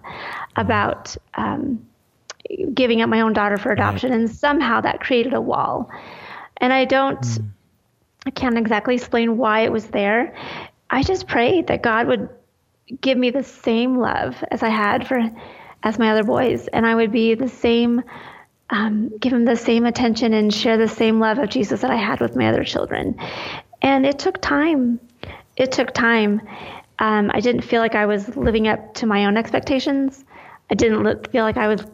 [0.55, 1.85] about um,
[2.73, 4.19] giving up my own daughter for adoption right.
[4.19, 5.89] and somehow that created a wall
[6.57, 7.45] and i don't mm.
[8.25, 10.35] I can't exactly explain why it was there
[10.89, 12.29] i just prayed that god would
[12.99, 15.21] give me the same love as i had for
[15.83, 18.01] as my other boys and i would be the same
[18.71, 21.97] um, give him the same attention and share the same love of Jesus that I
[21.97, 23.17] had with my other children.
[23.81, 24.99] And it took time.
[25.57, 26.41] It took time.
[26.97, 30.23] Um, I didn't feel like I was living up to my own expectations.
[30.69, 31.85] I didn't li- feel like I was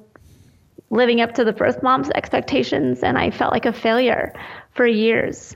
[0.92, 4.34] living up to the birth mom's expectations, and I felt like a failure
[4.72, 5.56] for years.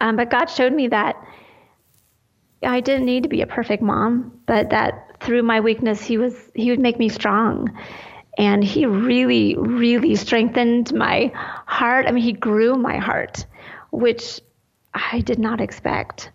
[0.00, 1.16] Um, but God showed me that
[2.62, 6.34] I didn't need to be a perfect mom, but that through my weakness, He was
[6.54, 7.70] He would make me strong
[8.38, 12.06] and he really, really strengthened my heart.
[12.06, 13.44] I mean, he grew my heart,
[13.90, 14.40] which
[14.94, 16.30] I did not expect.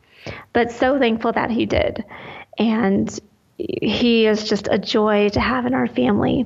[0.54, 2.04] but so thankful that he did.
[2.58, 3.20] And
[3.58, 6.46] he is just a joy to have in our family.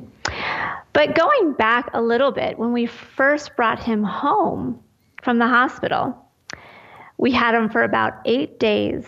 [0.94, 4.84] But going back a little bit, when we first brought him home
[5.24, 6.29] from the hospital,
[7.20, 9.06] we had him for about eight days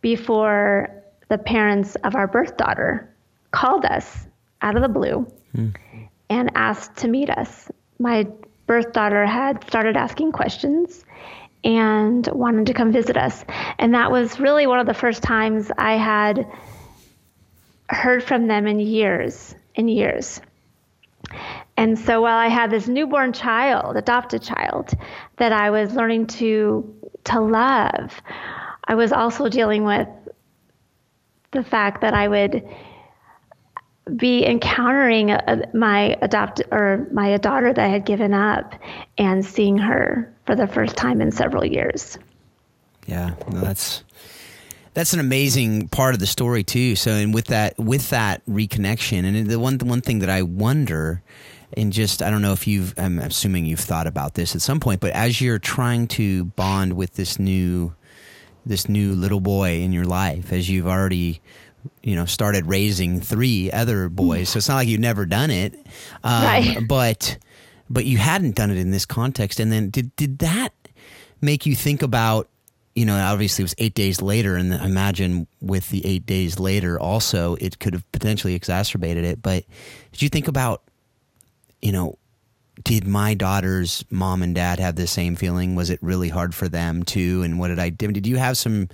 [0.00, 3.12] before the parents of our birth daughter
[3.50, 4.28] called us
[4.62, 5.74] out of the blue mm.
[6.30, 7.68] and asked to meet us.
[7.98, 8.28] My
[8.68, 11.04] birth daughter had started asking questions
[11.64, 13.44] and wanted to come visit us.
[13.78, 16.46] And that was really one of the first times I had
[17.88, 20.40] heard from them in years and years.
[21.76, 24.92] And so while I had this newborn child, adopted child,
[25.38, 28.20] that I was learning to to love,
[28.84, 30.08] I was also dealing with
[31.52, 32.66] the fact that I would
[34.16, 38.74] be encountering a, my adopt or my daughter that I had given up
[39.16, 42.18] and seeing her for the first time in several years.
[43.06, 44.02] Yeah, no, that's
[44.94, 46.96] that's an amazing part of the story too.
[46.96, 50.42] So, and with that with that reconnection, and the one the one thing that I
[50.42, 51.22] wonder,
[51.76, 54.80] and just I don't know if you've I'm assuming you've thought about this at some
[54.80, 57.94] point, but as you're trying to bond with this new
[58.64, 61.40] this new little boy in your life, as you've already
[62.02, 65.74] you know started raising three other boys so it's not like you've never done it
[66.22, 66.78] um, right.
[66.88, 67.38] but
[67.90, 70.72] but you hadn't done it in this context and then did did that
[71.40, 72.48] make you think about
[72.94, 76.98] you know obviously it was eight days later and imagine with the eight days later
[77.00, 79.64] also it could have potentially exacerbated it but
[80.12, 80.82] did you think about
[81.82, 82.16] you know
[82.84, 86.68] did my daughter's mom and dad have the same feeling was it really hard for
[86.68, 88.88] them too and what did i do did you have some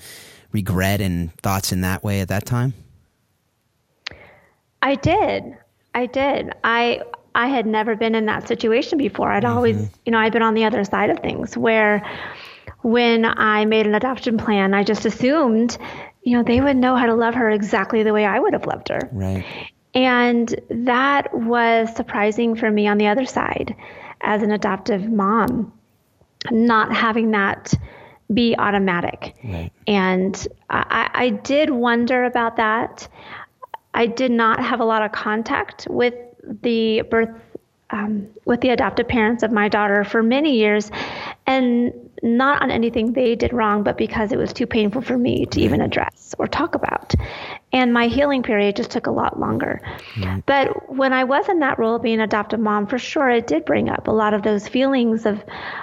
[0.52, 2.74] regret and thoughts in that way at that time?
[4.82, 5.56] I did.
[5.94, 6.52] I did.
[6.64, 7.02] I
[7.34, 9.30] I had never been in that situation before.
[9.30, 9.56] I'd mm-hmm.
[9.56, 12.04] always, you know, I'd been on the other side of things where
[12.82, 15.76] when I made an adoption plan, I just assumed,
[16.22, 18.66] you know, they would know how to love her exactly the way I would have
[18.66, 19.08] loved her.
[19.12, 19.44] Right.
[19.98, 23.74] And that was surprising for me on the other side
[24.20, 25.72] as an adoptive mom,
[26.52, 27.74] not having that
[28.32, 29.34] be automatic.
[29.42, 29.72] Right.
[29.88, 33.08] And I, I did wonder about that.
[33.92, 36.14] I did not have a lot of contact with
[36.62, 37.30] the birth,
[37.90, 40.92] um, with the adoptive parents of my daughter for many years,
[41.44, 45.46] and not on anything they did wrong, but because it was too painful for me
[45.46, 47.14] to even address or talk about.
[47.72, 49.80] And my healing period just took a lot longer.
[50.20, 50.42] Right.
[50.46, 53.46] But when I was in that role of being an adoptive mom, for sure, it
[53.46, 55.42] did bring up a lot of those feelings of,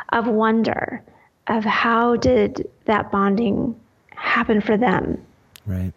[0.09, 1.03] of wonder
[1.47, 5.23] of how did that bonding happen for them.
[5.65, 5.93] Right.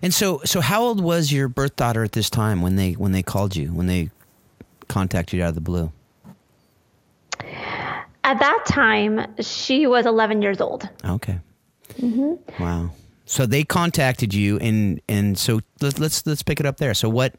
[0.00, 3.12] And so so how old was your birth daughter at this time when they when
[3.12, 4.10] they called you, when they
[4.88, 5.92] contacted you out of the blue?
[8.24, 10.88] At that time, she was 11 years old.
[11.04, 11.40] Okay.
[11.94, 12.62] Mm-hmm.
[12.62, 12.90] Wow.
[13.24, 16.92] So they contacted you, and and so let, let's let's pick it up there.
[16.92, 17.34] So what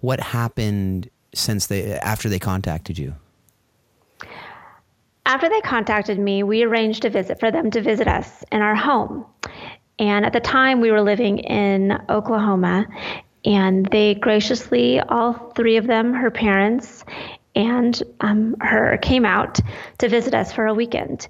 [0.00, 3.14] what happened since they after they contacted you?
[5.26, 8.74] After they contacted me, we arranged a visit for them to visit us in our
[8.74, 9.24] home.
[9.98, 12.86] And at the time, we were living in Oklahoma,
[13.44, 17.04] and they graciously, all three of them, her parents
[17.54, 19.60] and um, her, came out
[19.98, 21.28] to visit us for a weekend.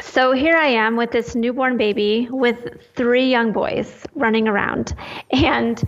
[0.00, 4.94] So here I am with this newborn baby with three young boys running around.
[5.30, 5.82] And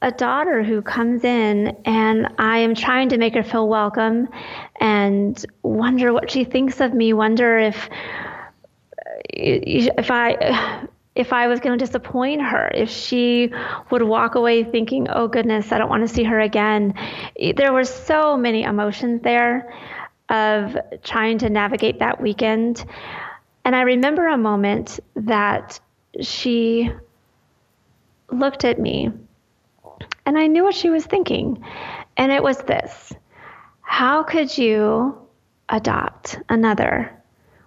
[0.00, 4.28] a daughter who comes in and I am trying to make her feel welcome
[4.80, 7.88] and wonder what she thinks of me, wonder if
[9.28, 13.52] if I if I was going to disappoint her, if she
[13.90, 16.94] would walk away thinking, "Oh goodness, I don't want to see her again."
[17.56, 19.72] There were so many emotions there
[20.28, 22.84] of trying to navigate that weekend.
[23.64, 25.78] And I remember a moment that
[26.20, 26.90] she
[28.30, 29.12] looked at me
[30.24, 31.62] and I knew what she was thinking.
[32.16, 33.12] And it was this
[33.82, 35.18] How could you
[35.68, 37.12] adopt another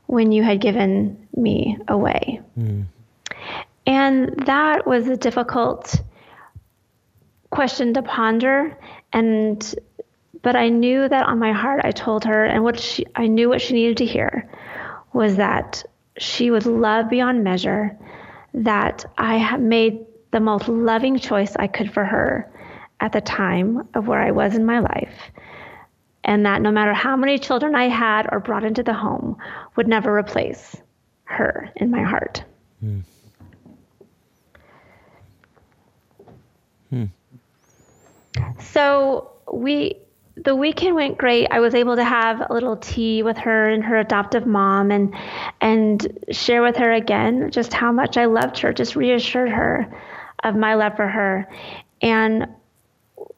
[0.08, 2.42] when you had given me away?
[2.60, 2.86] Mm.
[3.86, 6.02] And that was a difficult
[7.52, 8.78] question to ponder.
[9.14, 9.76] And
[10.42, 13.50] but I knew that on my heart I told her and what she I knew
[13.50, 14.50] what she needed to hear
[15.14, 15.84] was that
[16.18, 17.98] she was loved beyond measure,
[18.54, 22.52] that I made the most loving choice I could for her
[23.00, 25.32] at the time of where I was in my life.
[26.24, 29.38] And that no matter how many children I had or brought into the home,
[29.76, 30.76] would never replace
[31.26, 32.44] her in my heart.
[32.80, 33.02] Hmm.
[36.90, 37.06] Hmm.
[38.60, 39.98] So we
[40.38, 41.48] the weekend went great.
[41.50, 45.16] I was able to have a little tea with her and her adoptive mom and
[45.62, 49.88] and share with her again just how much I loved her, just reassured her
[50.44, 51.50] of my love for her.
[52.02, 52.48] And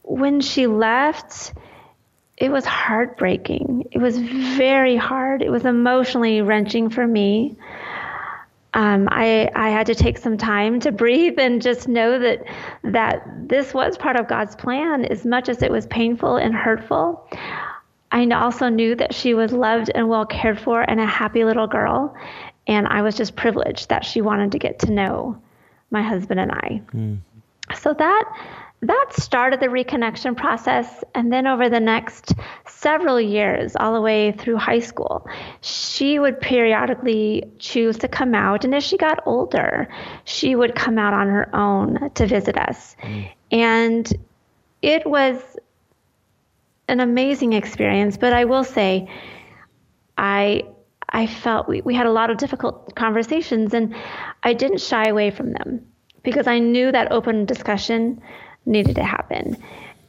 [0.02, 1.52] when she left,
[2.36, 3.88] it was heartbreaking.
[3.92, 5.42] It was very hard.
[5.42, 7.56] It was emotionally wrenching for me.
[8.74, 12.44] Um, I, I had to take some time to breathe and just know that
[12.84, 17.26] that this was part of God's plan as much as it was painful and hurtful.
[18.10, 21.66] I also knew that she was loved and well cared for and a happy little
[21.66, 22.14] girl.
[22.66, 25.40] And I was just privileged that she wanted to get to know
[25.90, 26.82] my husband and I.
[26.92, 27.18] Mm.
[27.74, 28.24] So that
[28.80, 31.02] that started the reconnection process.
[31.14, 32.34] And then over the next
[32.66, 35.26] several years, all the way through high school,
[35.60, 38.64] she would periodically choose to come out.
[38.64, 39.88] And as she got older,
[40.24, 42.94] she would come out on her own to visit us.
[43.02, 43.30] Mm.
[43.50, 44.12] And
[44.80, 45.42] it was
[46.86, 48.16] an amazing experience.
[48.16, 49.08] But I will say,
[50.16, 50.62] I
[51.10, 53.94] I felt we, we had a lot of difficult conversations and
[54.42, 55.86] I didn't shy away from them
[56.22, 58.20] because I knew that open discussion
[58.66, 59.56] needed to happen.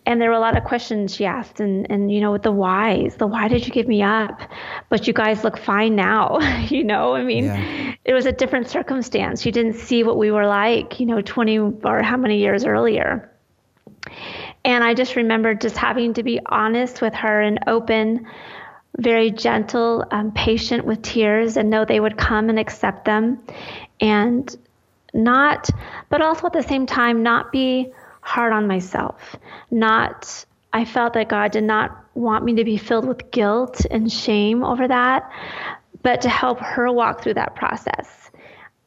[0.06, 2.52] And there were a lot of questions she asked, and, and you know, with the
[2.52, 4.42] whys, the why did you give me up?
[4.90, 7.14] But you guys look fine now, you know?
[7.14, 7.94] I mean, yeah.
[8.06, 9.46] it was a different circumstance.
[9.46, 13.32] You didn't see what we were like, you know, 20 or how many years earlier.
[14.66, 18.26] And I just remember just having to be honest with her and open,
[18.98, 23.42] very gentle, um, patient with tears, and know they would come and accept them.
[24.02, 24.56] And
[25.14, 25.70] not,
[26.10, 29.36] but also at the same time, not be hard on myself.
[29.72, 34.12] Not, I felt that God did not want me to be filled with guilt and
[34.12, 35.32] shame over that,
[36.04, 38.32] but to help her walk through that process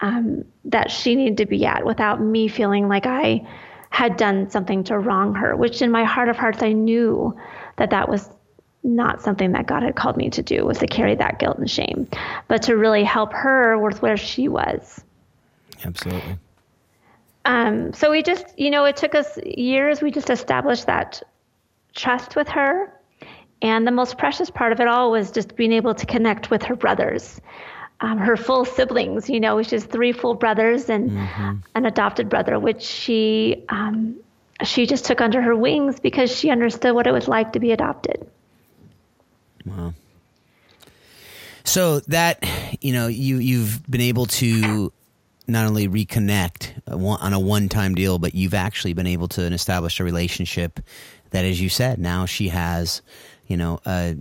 [0.00, 3.46] um, that she needed to be at without me feeling like I
[3.90, 7.36] had done something to wrong her, which in my heart of hearts, I knew
[7.76, 8.28] that that was
[8.82, 11.70] not something that God had called me to do was to carry that guilt and
[11.70, 12.08] shame,
[12.48, 15.04] but to really help her with where she was.
[15.84, 16.38] Absolutely.
[17.44, 20.00] Um, so we just, you know, it took us years.
[20.00, 21.22] We just established that
[21.94, 22.92] trust with her.
[23.60, 26.62] And the most precious part of it all was just being able to connect with
[26.64, 27.40] her brothers,
[28.00, 31.56] um, her full siblings, you know, which is three full brothers and mm-hmm.
[31.74, 34.16] an adopted brother, which she, um,
[34.64, 37.70] she just took under her wings because she understood what it was like to be
[37.70, 38.28] adopted.
[39.64, 39.94] Wow.
[41.64, 42.44] So that,
[42.80, 44.92] you know, you, you've been able to
[45.46, 50.04] not only reconnect on a one-time deal, but you've actually been able to establish a
[50.04, 50.80] relationship
[51.30, 53.02] that, as you said, now she has,
[53.46, 54.16] you know, a,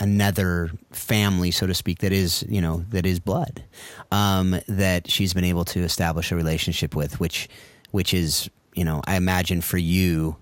[0.00, 3.62] another family, so to speak, that is, you know, that is blood,
[4.10, 7.48] um, that she's been able to establish a relationship with, which,
[7.92, 10.36] which is, you know, I imagine for you,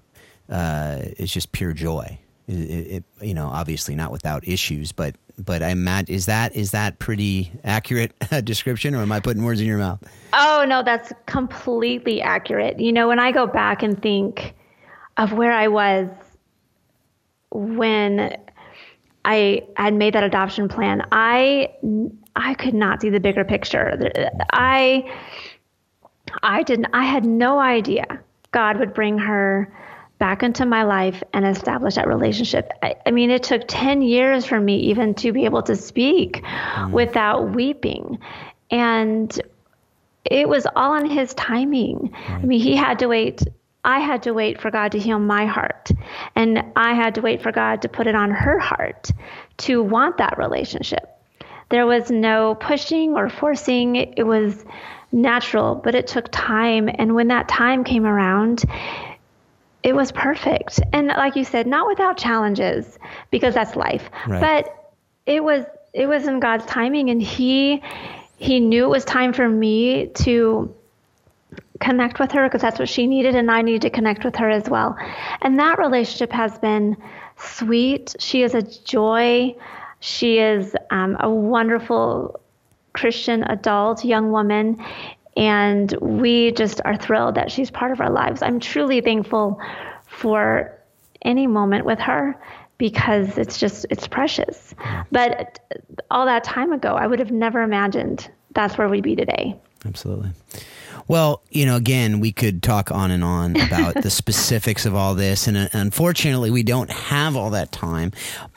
[0.48, 2.18] uh, is just pure joy.
[2.52, 6.10] It, it, you know, obviously not without issues, but but I'm mad.
[6.10, 8.12] Is that is that pretty accurate
[8.44, 10.02] description, or am I putting words in your mouth?
[10.32, 12.78] Oh no, that's completely accurate.
[12.78, 14.54] You know, when I go back and think
[15.16, 16.08] of where I was
[17.50, 18.36] when
[19.24, 21.70] I had made that adoption plan, I
[22.36, 24.10] I could not see the bigger picture.
[24.52, 25.10] I
[26.42, 26.88] I didn't.
[26.92, 28.20] I had no idea
[28.52, 29.72] God would bring her
[30.22, 32.70] back into my life and establish that relationship.
[32.80, 36.44] I, I, mean, it took 10 years for me even to be able to speak
[36.44, 36.92] mm.
[36.92, 38.20] without weeping.
[38.70, 39.40] And
[40.24, 42.14] it was all on his timing.
[42.14, 42.30] Mm.
[42.30, 43.42] I mean, he had to wait.
[43.82, 45.90] I had to wait for God to heal my heart.
[46.36, 49.10] And I had to wait for God to put it on her heart
[49.56, 51.18] to want that relationship.
[51.70, 53.96] There was no pushing or forcing.
[53.96, 54.64] It was
[55.10, 56.88] natural, but it took time.
[56.88, 58.64] And when that time came around,
[59.82, 60.80] it was perfect.
[60.92, 62.98] And like you said, not without challenges
[63.30, 64.10] because that's life.
[64.26, 64.40] Right.
[64.64, 64.94] But
[65.26, 67.82] it was it was in God's timing and he
[68.38, 70.74] he knew it was time for me to
[71.80, 74.48] connect with her because that's what she needed and I needed to connect with her
[74.48, 74.96] as well.
[75.40, 76.96] And that relationship has been
[77.36, 78.14] sweet.
[78.20, 79.56] She is a joy.
[80.00, 82.40] She is um, a wonderful
[82.92, 84.84] Christian adult young woman
[85.36, 88.42] and we just are thrilled that she's part of our lives.
[88.42, 89.60] I'm truly thankful
[90.06, 90.78] for
[91.22, 92.38] any moment with her
[92.78, 94.74] because it's just it's precious.
[94.78, 95.02] Mm-hmm.
[95.10, 95.60] But
[96.10, 99.56] all that time ago, I would have never imagined that's where we'd be today.
[99.86, 100.30] Absolutely.
[101.08, 105.14] Well, you know, again, we could talk on and on about the specifics of all
[105.14, 108.12] this, and uh, unfortunately, we don't have all that time.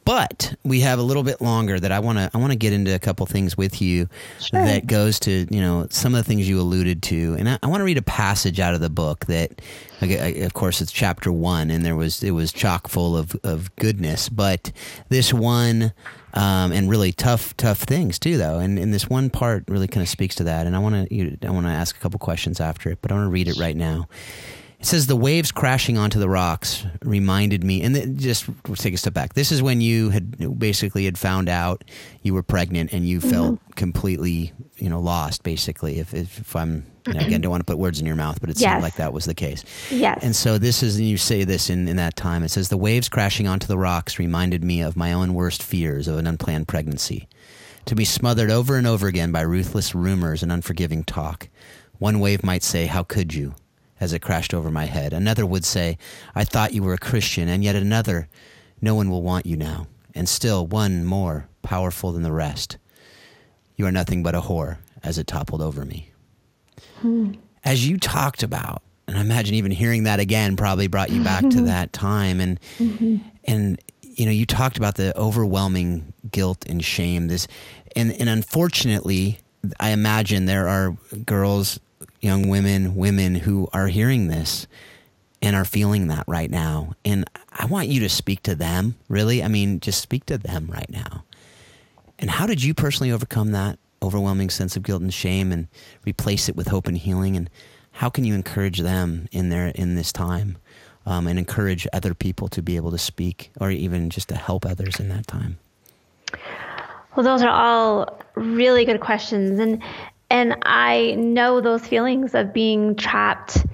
[0.06, 2.74] But we have a little bit longer that I want to I want to get
[2.74, 4.08] into a couple things with you
[4.40, 4.64] Sure.
[4.64, 7.68] that goes to you know some of the things you alluded to, and I, I
[7.68, 9.60] want to read a passage out of the book that,
[10.04, 13.36] okay, I- of course, it's chapter one, and there was it was chock full of
[13.44, 14.72] of goodness, but
[15.10, 15.92] this one.
[16.36, 18.60] Um, and really tough, tough things too, though.
[18.60, 20.68] And, and this one part really kind of speaks to that.
[20.68, 23.16] And I want to, I want to ask a couple questions after it, but I
[23.16, 24.10] want to read it right now.
[24.86, 28.98] It says the waves crashing onto the rocks reminded me, and th- just take a
[28.98, 29.34] step back.
[29.34, 31.84] This is when you had basically had found out
[32.22, 33.72] you were pregnant, and you felt mm-hmm.
[33.72, 35.42] completely, you know, lost.
[35.42, 38.16] Basically, if if, if I'm you know, again, don't want to put words in your
[38.16, 39.64] mouth, but it seemed like that was the case.
[39.90, 40.20] Yes.
[40.22, 42.44] And so this is, and you say this in, in that time.
[42.44, 46.08] It says the waves crashing onto the rocks reminded me of my own worst fears
[46.08, 47.28] of an unplanned pregnancy,
[47.86, 51.50] to be smothered over and over again by ruthless rumors and unforgiving talk.
[51.98, 53.56] One wave might say, "How could you?"
[54.00, 55.14] As it crashed over my head.
[55.14, 55.98] Another would say,
[56.34, 58.28] "I thought you were a Christian," and yet another,
[58.82, 62.78] "No one will want you now." And still one more powerful than the rest.
[63.76, 66.12] You are nothing but a whore, as it toppled over me
[67.02, 67.34] hmm.
[67.64, 71.42] as you talked about, and I imagine even hearing that again probably brought you back
[71.42, 71.66] to mm-hmm.
[71.66, 73.18] that time, and mm-hmm.
[73.46, 77.28] and you know you talked about the overwhelming guilt and shame.
[77.28, 77.48] This,
[77.96, 79.40] and and unfortunately,
[79.80, 81.80] I imagine there are girls,
[82.26, 84.68] young women, women who are hearing this
[85.42, 86.94] and are feeling that right now.
[87.06, 88.96] And I want you to speak to them.
[89.08, 91.24] Really, I mean, just speak to them right now.
[92.18, 95.68] And how did you personally overcome that overwhelming sense of guilt and shame and
[96.06, 97.36] replace it with hope and healing?
[97.36, 97.50] And
[97.92, 100.58] how can you encourage them in their in this time,
[101.06, 104.66] um, and encourage other people to be able to speak, or even just to help
[104.66, 105.58] others in that time?
[107.16, 109.82] Well, those are all really good questions, and
[110.30, 113.66] and I know those feelings of being trapped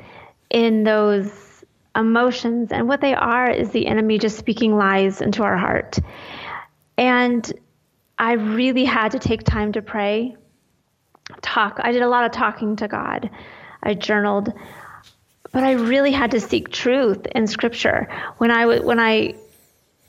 [0.49, 1.63] in those
[1.95, 5.97] emotions, and what they are is the enemy just speaking lies into our heart.
[6.97, 7.51] And
[8.17, 10.35] I really had to take time to pray,
[11.41, 11.79] talk.
[11.81, 13.29] I did a lot of talking to God.
[13.81, 14.53] I journaled,
[15.51, 18.07] but I really had to seek truth in Scripture.
[18.37, 19.35] When I would, when I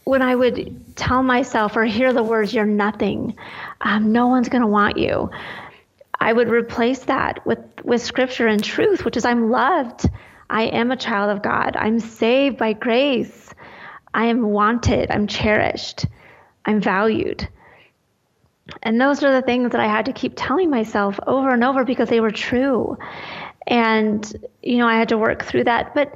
[0.05, 3.36] when I would tell myself or hear the words, you're nothing,
[3.80, 5.30] um, no one's going to want you,
[6.22, 10.08] I would replace that with, with scripture and truth, which is I'm loved.
[10.48, 11.76] I am a child of God.
[11.76, 13.52] I'm saved by grace.
[14.14, 15.10] I am wanted.
[15.10, 16.06] I'm cherished.
[16.64, 17.48] I'm valued.
[18.84, 21.84] And those are the things that I had to keep telling myself over and over
[21.84, 22.96] because they were true.
[23.66, 25.92] And, you know, I had to work through that.
[25.92, 26.14] But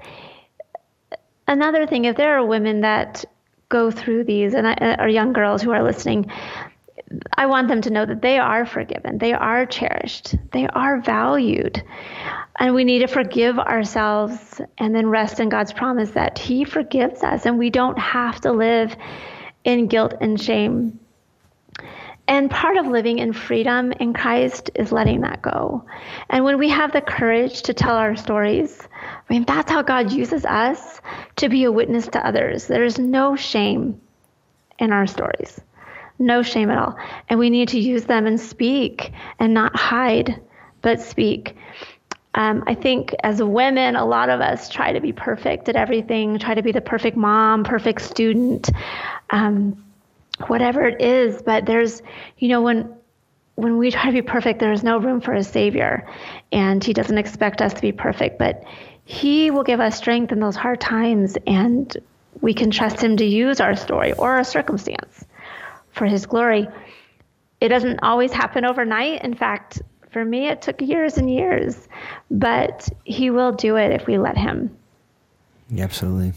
[1.48, 3.24] another thing, if there are women that
[3.68, 6.30] go through these and I, uh, or young girls who are listening,
[7.34, 11.82] I want them to know that they are forgiven, they are cherished, they are valued.
[12.58, 17.22] And we need to forgive ourselves and then rest in God's promise that He forgives
[17.22, 18.96] us and we don't have to live
[19.64, 20.98] in guilt and shame.
[22.28, 25.84] And part of living in freedom in Christ is letting that go.
[26.28, 30.10] And when we have the courage to tell our stories, I mean, that's how God
[30.10, 31.00] uses us
[31.36, 32.66] to be a witness to others.
[32.66, 34.00] There is no shame
[34.78, 35.60] in our stories,
[36.18, 36.96] no shame at all.
[37.28, 40.40] And we need to use them and speak and not hide,
[40.82, 41.56] but speak.
[42.34, 46.38] Um, I think as women, a lot of us try to be perfect at everything,
[46.38, 48.68] try to be the perfect mom, perfect student.
[49.30, 49.82] Um,
[50.48, 52.02] whatever it is but there's
[52.38, 52.94] you know when
[53.54, 56.06] when we try to be perfect there's no room for a savior
[56.52, 58.62] and he doesn't expect us to be perfect but
[59.04, 61.96] he will give us strength in those hard times and
[62.40, 65.24] we can trust him to use our story or our circumstance
[65.96, 66.68] for his glory
[67.60, 69.82] it doesn't always happen overnight in fact
[70.12, 71.88] for me it took years and years
[72.30, 74.70] but he will do it if we let him
[75.68, 76.32] Yeah, absolutely.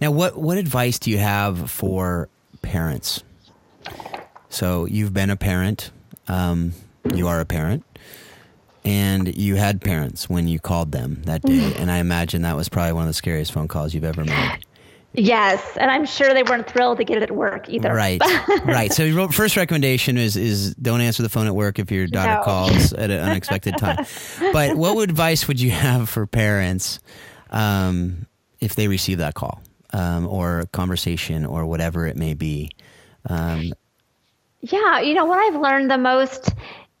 [0.00, 2.28] Now, what what advice do you have for
[2.62, 3.24] parents?
[4.48, 5.90] So you've been a parent,
[6.28, 6.72] um,
[7.14, 7.84] you are a parent,
[8.84, 12.68] and you had parents when you called them that day, and I imagine that was
[12.68, 14.58] probably one of the scariest phone calls you've ever made.
[15.14, 18.20] Yes and i'm sure they weren't thrilled to get it at work either Right,
[18.64, 18.92] right.
[18.92, 22.34] So your first recommendation is is don't answer the phone at work if your daughter
[22.36, 22.42] No.
[22.42, 24.04] calls at an unexpected time.
[24.52, 27.00] But what advice would you have for parents
[27.50, 28.26] um,
[28.60, 32.70] if they receive that call um, or conversation or whatever it may be?
[33.28, 33.72] Um,
[34.60, 36.50] Yeah, you know what I've learned the most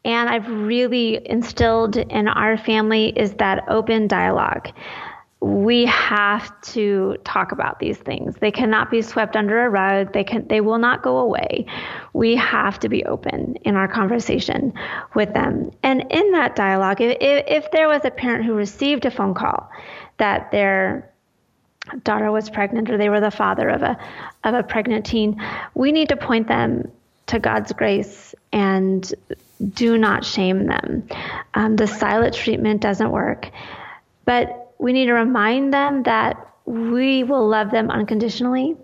[0.04, 4.68] and I've really instilled in our family is that open dialogue.
[5.40, 8.34] We have to talk about these things.
[8.36, 10.12] They cannot be swept under a rug.
[10.12, 11.66] They can they will not go away.
[12.12, 14.72] We have to be open in our conversation
[15.14, 15.70] with them.
[15.84, 19.70] And in that dialogue, if, if there was a parent who received a phone call
[20.16, 21.12] that their
[22.02, 23.96] daughter was pregnant or they were the father of a
[24.42, 25.40] of a pregnant teen,
[25.74, 26.90] we need to point them
[27.26, 29.14] to God's grace and
[29.72, 31.08] do not shame them.
[31.54, 33.50] Um, the silent treatment doesn't work,
[34.24, 38.76] but we need to remind them that we will love them unconditionally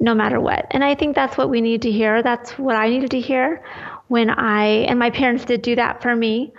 [0.00, 0.66] no matter what.
[0.70, 2.22] And I think that's what we need to hear.
[2.22, 3.62] That's what I needed to hear
[4.08, 6.52] when I, and my parents did do that for me.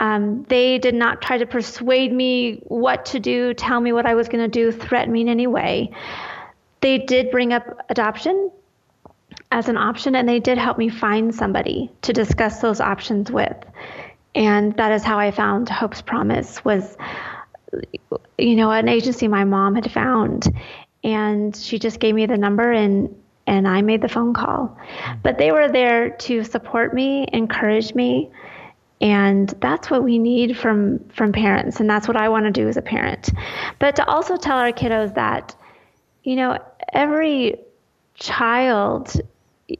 [0.00, 4.14] Um, they did not try to persuade me what to do, tell me what I
[4.14, 5.92] was going to do, threaten me in any way.
[6.80, 8.50] They did bring up adoption
[9.52, 13.56] as an option, and they did help me find somebody to discuss those options with.
[14.34, 16.96] And that is how I found Hope's Promise was
[18.38, 20.46] you know, an agency my mom had found.
[21.02, 23.14] And she just gave me the number and
[23.46, 24.68] and I made the phone call.
[24.68, 25.18] Mm-hmm.
[25.22, 28.30] But they were there to support me, encourage me,
[29.00, 32.68] and that's what we need from from parents and that's what I want to do
[32.68, 33.30] as a parent.
[33.78, 35.56] But to also tell our kiddos that
[36.22, 36.58] you know,
[36.92, 37.56] every
[38.14, 39.14] child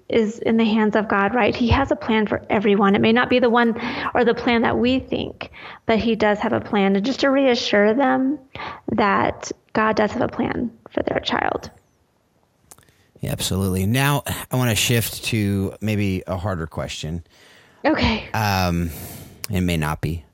[0.08, 1.54] is in the hands of God, right?
[1.54, 2.94] He has a plan for everyone.
[2.94, 3.80] It may not be the one
[4.14, 5.50] or the plan that we think,
[5.86, 6.96] but He does have a plan.
[6.96, 8.38] And just to reassure them
[8.92, 11.70] that God does have a plan for their child.
[13.20, 13.86] Yeah, absolutely.
[13.86, 17.24] Now I want to shift to maybe a harder question.
[17.84, 18.28] Okay.
[18.32, 18.90] Um,
[19.50, 20.24] it may not be,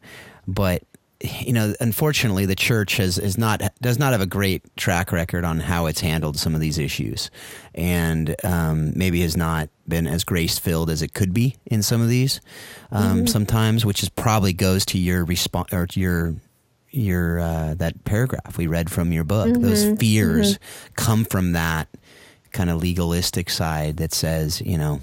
[0.46, 0.82] but
[1.20, 5.44] you know, unfortunately, the church has is not does not have a great track record
[5.44, 7.30] on how it's handled some of these issues,
[7.74, 12.02] and um, maybe has not been as grace filled as it could be in some
[12.02, 12.40] of these
[12.90, 13.26] um, mm-hmm.
[13.26, 16.34] sometimes, which is probably goes to your response or to your
[16.90, 19.48] your uh, that paragraph we read from your book.
[19.48, 19.62] Mm-hmm.
[19.62, 20.94] Those fears mm-hmm.
[20.96, 21.88] come from that
[22.52, 25.00] kind of legalistic side that says, you know,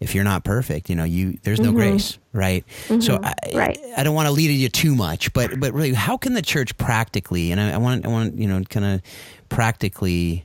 [0.00, 1.78] if you're not perfect, you know, you there's no mm-hmm.
[1.78, 2.64] grace, right?
[2.88, 3.00] Mm-hmm.
[3.00, 3.78] So I, right.
[3.96, 6.76] I don't want to lead you too much, but but really, how can the church
[6.76, 9.02] practically, and I, I want I want you know, kind of
[9.48, 10.44] practically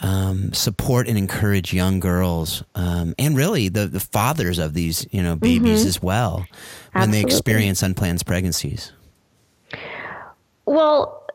[0.00, 5.22] um, support and encourage young girls, um, and really the the fathers of these you
[5.22, 5.88] know babies mm-hmm.
[5.88, 6.46] as well
[6.92, 7.22] when Absolutely.
[7.22, 8.92] they experience unplanned pregnancies.
[10.66, 11.26] Well,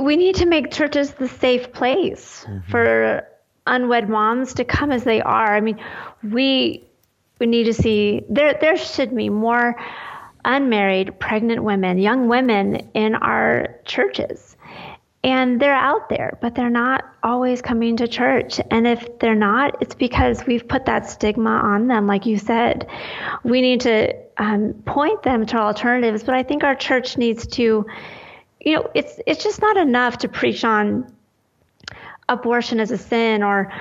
[0.00, 2.70] we need to make churches the safe place mm-hmm.
[2.70, 3.26] for
[3.68, 5.54] unwed moms to come as they are.
[5.54, 5.78] I mean,
[6.22, 6.84] we
[7.38, 9.76] we need to see there there should be more
[10.44, 14.56] unmarried pregnant women, young women in our churches.
[15.24, 18.60] And they're out there, but they're not always coming to church.
[18.70, 22.88] And if they're not, it's because we've put that stigma on them, like you said.
[23.42, 27.84] We need to um, point them to alternatives, but I think our church needs to,
[28.60, 31.12] you know, it's it's just not enough to preach on
[32.28, 33.72] abortion as a sin or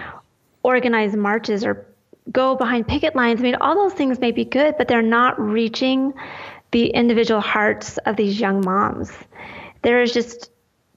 [0.63, 1.85] organize marches or
[2.31, 3.39] go behind picket lines.
[3.39, 6.13] I mean, all those things may be good, but they're not reaching
[6.71, 9.11] the individual hearts of these young moms.
[9.81, 10.51] There is just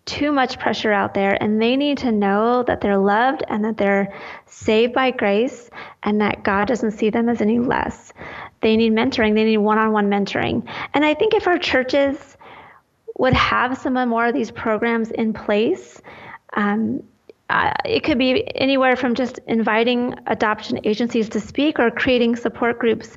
[0.06, 3.76] too much pressure out there, and they need to know that they're loved and that
[3.76, 4.12] they're
[4.46, 5.70] saved by grace
[6.02, 8.12] and that God doesn't see them as any less.
[8.60, 10.66] They need mentoring, they need one on one mentoring.
[10.94, 12.36] And I think if our churches
[13.16, 16.00] would have some more of these programs in place,
[16.54, 17.02] um,
[17.50, 22.78] uh, it could be anywhere from just inviting adoption agencies to speak or creating support
[22.78, 23.16] groups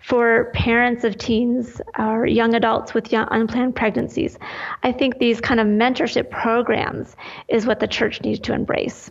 [0.00, 4.38] for parents of teens or young adults with young unplanned pregnancies.
[4.82, 7.16] I think these kind of mentorship programs
[7.48, 9.10] is what the church needs to embrace.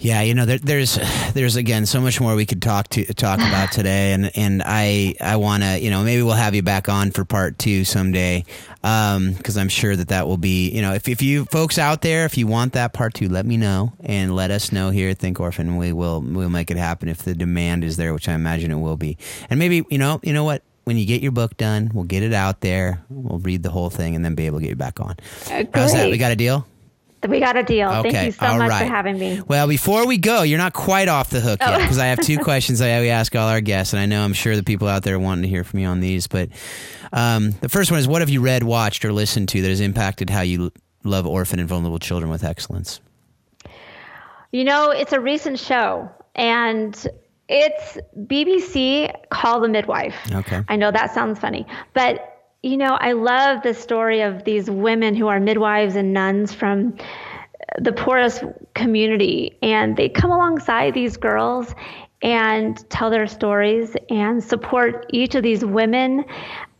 [0.00, 0.98] Yeah, you know, there, there's
[1.34, 5.14] there's again so much more we could talk to talk about today, and and I
[5.20, 8.44] I want to you know maybe we'll have you back on for part two someday,
[8.80, 12.00] because um, I'm sure that that will be you know if if you folks out
[12.00, 15.10] there if you want that part two, let me know and let us know here
[15.10, 15.76] at Think Orphan.
[15.76, 18.78] We will we'll make it happen if the demand is there, which I imagine it
[18.78, 19.18] will be,
[19.50, 22.22] and maybe you know you know what when you get your book done, we'll get
[22.22, 23.04] it out there.
[23.10, 25.16] We'll read the whole thing and then be able to get you back on.
[25.50, 26.10] Uh, How's that?
[26.10, 26.66] We got a deal?
[27.28, 27.90] We got a deal.
[27.90, 28.10] Okay.
[28.10, 28.86] Thank you so all much right.
[28.86, 29.42] for having me.
[29.46, 32.38] Well, before we go, you're not quite off the hook yet because I have two
[32.42, 35.02] questions I we ask all our guests, and I know I'm sure the people out
[35.02, 36.26] there wanting to hear from you on these.
[36.26, 36.48] But
[37.12, 39.80] um, the first one is, what have you read, watched, or listened to that has
[39.80, 40.72] impacted how you
[41.04, 43.00] love orphan and vulnerable children with excellence?
[44.52, 47.06] You know, it's a recent show, and
[47.48, 50.14] it's BBC Call the Midwife.
[50.32, 50.62] Okay.
[50.68, 52.29] I know that sounds funny, but
[52.62, 56.96] you know, I love the story of these women who are midwives and nuns from
[57.78, 58.44] the poorest
[58.74, 61.74] community, and they come alongside these girls
[62.22, 66.24] and tell their stories and support each of these women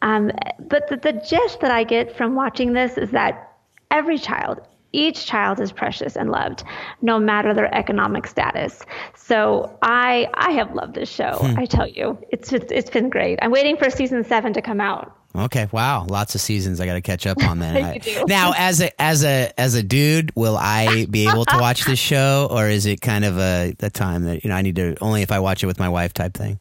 [0.02, 3.52] Um, but the, the gist that I get from watching this is that
[3.90, 4.60] every child,
[4.92, 6.64] each child is precious and loved,
[7.02, 8.82] no matter their economic status.
[9.14, 11.36] So I I have loved this show.
[11.40, 11.58] Hmm.
[11.58, 13.38] I tell you, it's, it's it's been great.
[13.42, 15.16] I'm waiting for season seven to come out.
[15.34, 16.80] Okay, wow, lots of seasons.
[16.80, 18.04] I got to catch up on that.
[18.26, 22.00] now, as a as a as a dude, will I be able to watch this
[22.00, 24.96] show, or is it kind of a the time that you know I need to
[25.00, 26.58] only if I watch it with my wife type thing?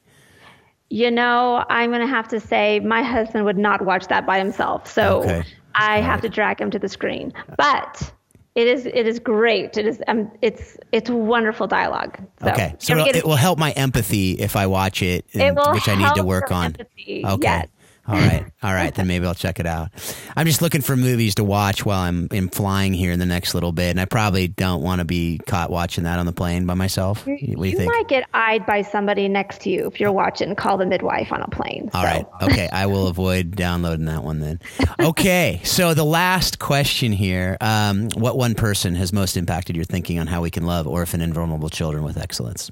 [0.91, 4.37] You know, I'm going to have to say my husband would not watch that by
[4.37, 5.43] himself, so okay.
[5.73, 7.33] I have to drag him to the screen.
[7.57, 8.11] But
[8.53, 9.77] it is it is great.
[9.77, 12.19] It is um it's it's wonderful dialogue.
[12.41, 15.87] So, okay, so it'll, it will help my empathy if I watch it, it which
[15.87, 16.65] I need to work on.
[16.65, 17.41] Empathy, okay.
[17.41, 17.67] Yes.
[18.09, 18.93] All right, all right.
[18.93, 19.89] Then maybe I'll check it out.
[20.35, 23.53] I'm just looking for movies to watch while I'm in flying here in the next
[23.53, 26.65] little bit, and I probably don't want to be caught watching that on the plane
[26.65, 27.23] by myself.
[27.27, 30.77] You, you, you might get eyed by somebody next to you if you're watching Call
[30.77, 31.91] the Midwife on a plane.
[31.93, 32.07] All so.
[32.07, 32.67] right, okay.
[32.71, 34.59] I will avoid downloading that one then.
[34.99, 40.19] Okay, so the last question here: um, What one person has most impacted your thinking
[40.19, 42.69] on how we can love orphan and vulnerable children with excellence?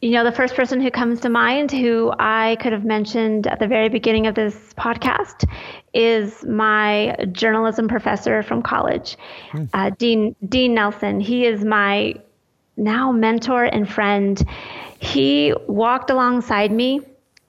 [0.00, 3.58] You know, the first person who comes to mind who I could have mentioned at
[3.58, 5.48] the very beginning of this podcast
[5.92, 9.16] is my journalism professor from college,
[9.72, 11.18] uh, Dean Dean Nelson.
[11.18, 12.14] He is my
[12.76, 14.40] now mentor and friend.
[15.00, 17.00] He walked alongside me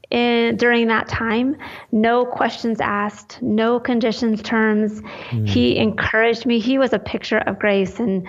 [0.09, 1.55] in, during that time,
[1.91, 5.01] no questions asked, no conditions, terms.
[5.29, 5.45] Hmm.
[5.45, 6.59] He encouraged me.
[6.59, 8.27] He was a picture of grace, and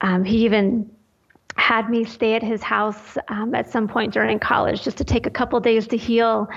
[0.00, 0.88] um, he even
[1.58, 5.26] had me stay at his house um, at some point during college just to take
[5.26, 6.48] a couple days to heal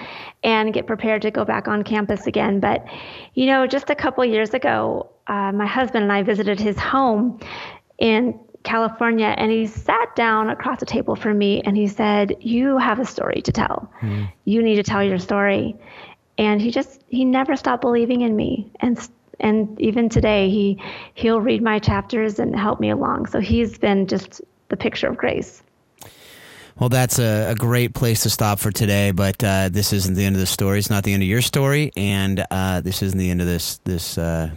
[0.43, 2.59] and get prepared to go back on campus again.
[2.59, 2.85] But,
[3.33, 7.39] you know, just a couple years ago, uh, my husband and I visited his home
[7.97, 12.77] in California, and he sat down across the table from me and he said, You
[12.77, 13.91] have a story to tell.
[14.01, 14.25] Mm-hmm.
[14.45, 15.75] You need to tell your story.
[16.37, 18.71] And he just, he never stopped believing in me.
[18.79, 18.99] And
[19.39, 20.79] and even today he
[21.15, 24.39] he'll read my chapters and help me along so he's been just
[24.71, 25.61] the picture of grace.
[26.79, 29.11] Well, that's a, a, great place to stop for today.
[29.11, 30.79] But uh, this isn't the end of the story.
[30.79, 33.77] It's not the end of your story, and uh, this isn't the end of this
[33.83, 34.49] this uh,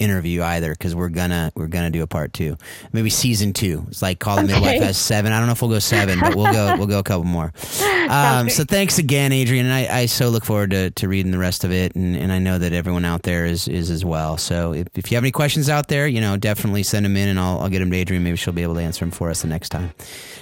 [0.00, 0.72] interview either.
[0.72, 2.56] Because we're gonna we're gonna do a part two,
[2.92, 3.84] maybe season two.
[3.88, 4.54] It's like Call the okay.
[4.54, 5.32] Midwife has seven.
[5.32, 7.52] I don't know if we'll go seven, but we'll go we'll go a couple more.
[8.10, 9.66] Um, so thanks again, Adrienne.
[9.66, 12.32] And I, I so look forward to, to reading the rest of it, and, and
[12.32, 14.36] I know that everyone out there is is as well.
[14.36, 17.28] So if, if you have any questions out there, you know, definitely send them in,
[17.28, 18.24] and I'll I'll get them to Adrienne.
[18.24, 19.92] Maybe she'll be able to answer them for us the next time.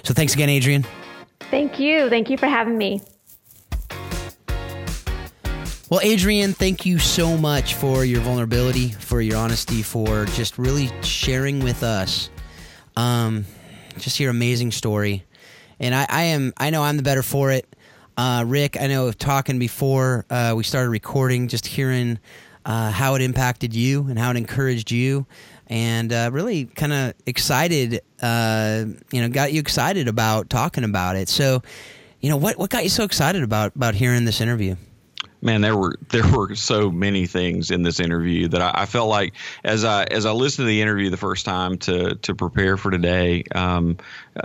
[0.02, 0.86] So thanks again, Adrienne.
[1.50, 2.08] Thank you.
[2.08, 3.02] Thank you for having me.
[5.90, 10.90] Well, Adrienne, thank you so much for your vulnerability, for your honesty, for just really
[11.02, 12.28] sharing with us
[12.94, 13.46] um,
[13.96, 15.24] just your amazing story.
[15.80, 17.74] And I, I am, I know I'm the better for it.
[18.18, 22.18] Uh, Rick, I know talking before uh, we started recording, just hearing
[22.66, 25.26] uh, how it impacted you and how it encouraged you
[25.68, 28.02] and uh, really kind of excited.
[28.20, 31.30] Uh, you know, got you excited about talking about it.
[31.30, 31.62] So,
[32.20, 34.76] you know, what what got you so excited about about hearing this interview?
[35.40, 39.08] Man, there were there were so many things in this interview that I, I, felt
[39.08, 42.76] like as I as I listened to the interview the first time to to prepare
[42.76, 43.98] for today, um,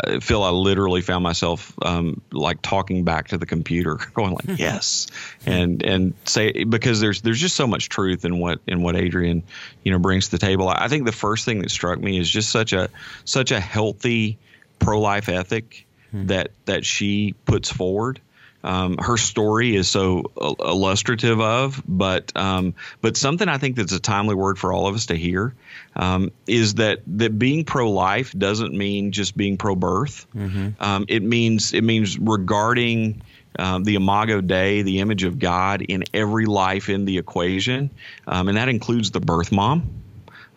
[0.05, 4.59] I feel I literally found myself um, like talking back to the computer, going like
[4.59, 5.07] yes,
[5.45, 9.43] and and say because there's there's just so much truth in what in what Adrienne
[9.83, 10.69] you know brings to the table.
[10.69, 12.89] I think the first thing that struck me is just such a
[13.25, 14.37] such a healthy
[14.79, 16.27] pro life ethic hmm.
[16.27, 18.19] that that she puts forward
[18.64, 23.99] um, her story is so illustrative of, but um, but something I think that's a
[23.99, 25.53] timely word for all of us to hear
[25.95, 30.26] um, is that that being pro life doesn't mean just being pro birth.
[30.34, 30.82] Mm-hmm.
[30.82, 33.22] Um, it means it means regarding.
[33.59, 37.91] Um, the imago dei, the image of God in every life in the equation,
[38.26, 40.03] um, and that includes the birth mom,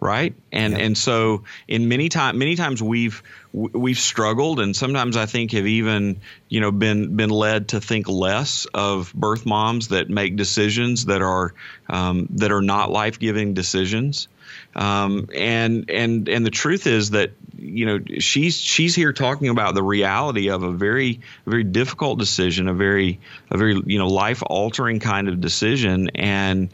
[0.06, 0.34] right?
[0.52, 5.52] And and so in many time many times we've we've struggled and sometimes I think
[5.52, 10.36] have even you know been been led to think less of birth moms that make
[10.36, 11.54] decisions that are
[11.88, 14.28] um, that are not life giving decisions.
[14.76, 19.74] Um, and and and the truth is that you know she's she's here talking about
[19.74, 23.18] the reality of a very very difficult decision, a very
[23.50, 26.70] a very you know life altering kind of decision, and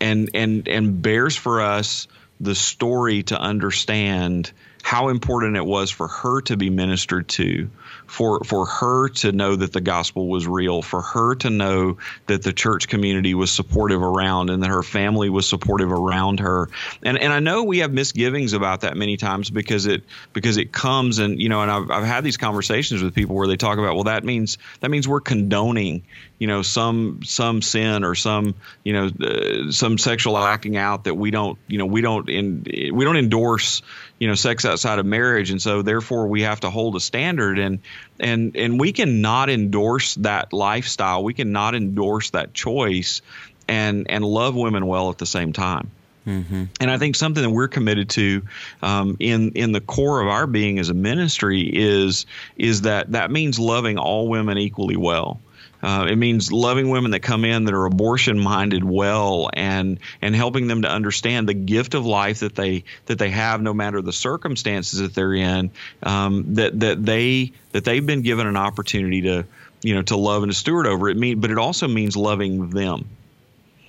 [0.00, 2.08] and and and bears for us
[2.40, 7.70] the story to understand how important it was for her to be ministered to,
[8.06, 12.42] for for her to know that the gospel was real, for her to know that
[12.42, 16.68] the church community was supportive around and that her family was supportive around her.
[17.02, 20.72] And and I know we have misgivings about that many times because it because it
[20.72, 23.78] comes and you know and I've, I've had these conversations with people where they talk
[23.78, 26.04] about well that means that means we're condoning
[26.38, 28.54] you know some some sin or some
[28.84, 32.64] you know uh, some sexual acting out that we don't you know we don't in
[32.92, 33.82] we don't endorse
[34.18, 37.58] you know sex outside of marriage and so therefore we have to hold a standard
[37.58, 37.80] and
[38.18, 43.22] and and we cannot endorse that lifestyle we cannot endorse that choice
[43.68, 45.90] and and love women well at the same time
[46.26, 46.64] Mm-hmm.
[46.80, 48.42] And I think something that we're committed to
[48.82, 53.30] um, in in the core of our being as a ministry is is that that
[53.30, 55.40] means loving all women equally well.
[55.86, 60.34] Uh, it means loving women that come in that are abortion minded well and and
[60.34, 64.02] helping them to understand the gift of life that they that they have no matter
[64.02, 65.70] the circumstances that they're in
[66.02, 69.46] um, that that they that they've been given an opportunity to
[69.80, 71.08] you know to love and to steward over.
[71.08, 73.08] It mean but it also means loving them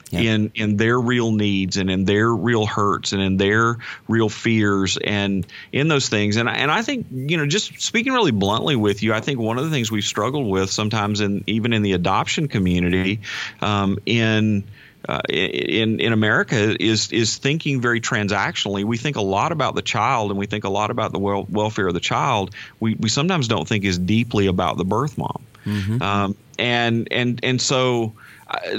[0.09, 0.19] yeah.
[0.19, 3.77] in in their real needs and in their real hurts and in their
[4.07, 8.31] real fears and in those things and and I think you know just speaking really
[8.31, 11.73] bluntly with you I think one of the things we've struggled with sometimes in even
[11.73, 13.21] in the adoption community
[13.61, 14.63] um, in
[15.07, 18.83] uh, in in America is is thinking very transactionally.
[18.83, 21.47] We think a lot about the child, and we think a lot about the wel-
[21.49, 22.53] welfare of the child.
[22.79, 26.01] We we sometimes don't think as deeply about the birth mom, mm-hmm.
[26.01, 28.13] um, and and and so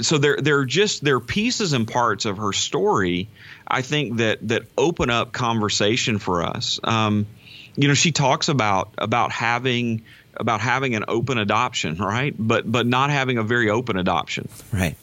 [0.01, 3.29] so there there are just there are pieces and parts of her story
[3.69, 6.79] I think that that open up conversation for us.
[6.83, 7.27] Um,
[7.75, 10.03] you know, she talks about about having
[10.35, 12.33] about having an open adoption, right?
[12.37, 14.49] But but not having a very open adoption.
[14.73, 14.95] Right.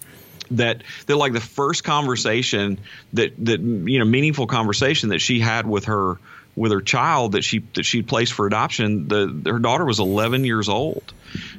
[0.53, 2.79] That that like the first conversation
[3.13, 6.19] that that you know meaningful conversation that she had with her
[6.57, 9.09] with her child that she that she placed for adoption.
[9.09, 11.13] The her daughter was 11 years old.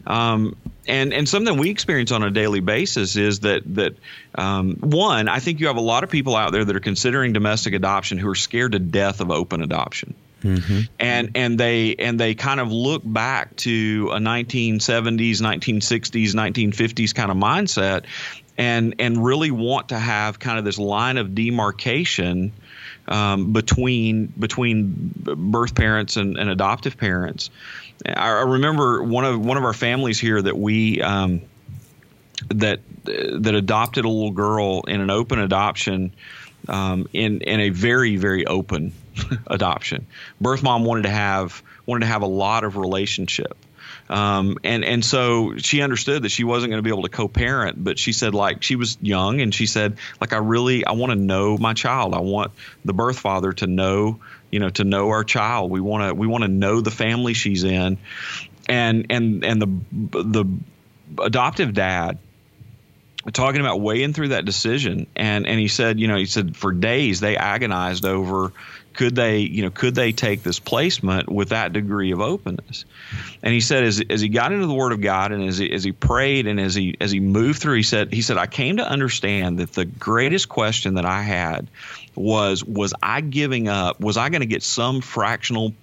[0.06, 0.56] Um,
[0.88, 3.96] and and something we experience on a daily basis is that that
[4.36, 7.34] um, one, I think you have a lot of people out there that are considering
[7.34, 10.16] domestic adoption who are scared to death of open adoption.
[10.44, 10.82] Mm-hmm.
[11.00, 17.32] And and they and they kind of look back to a 1970s, 1960s, 1950s kind
[17.32, 18.06] of mindset,
[18.58, 22.54] and and really want to have kind of this line of demarcation
[23.08, 27.50] um, between between birth parents and, and adoptive parents.
[28.06, 31.42] I, remember one of one of our families here that we um,
[32.50, 36.14] that that adopted a little girl in an open adoption
[36.68, 38.94] um, in in a very very open
[39.48, 40.06] adoption.
[40.40, 43.58] Birth mom wanted to have wanted to have a lot of relationship.
[44.10, 47.84] Um, and and so she understood that she wasn't going to be able to co-parent,
[47.84, 51.12] but she said like she was young, and she said like I really I want
[51.12, 52.14] to know my child.
[52.14, 52.52] I want
[52.86, 55.72] the birth father to know you know to know our child.
[55.72, 57.98] We want to we want to know the family she's in,
[58.70, 60.46] and and and the the
[61.22, 62.20] adoptive dad
[63.34, 66.72] talking about weighing through that decision and and he said you know he said for
[66.72, 68.54] days they agonized over
[68.98, 72.84] could they you know could they take this placement with that degree of openness
[73.44, 75.72] and he said as, as he got into the word of god and as he,
[75.72, 78.48] as he prayed and as he as he moved through he said he said i
[78.48, 81.70] came to understand that the greatest question that i had
[82.16, 85.74] was was i giving up was i going to get some fractional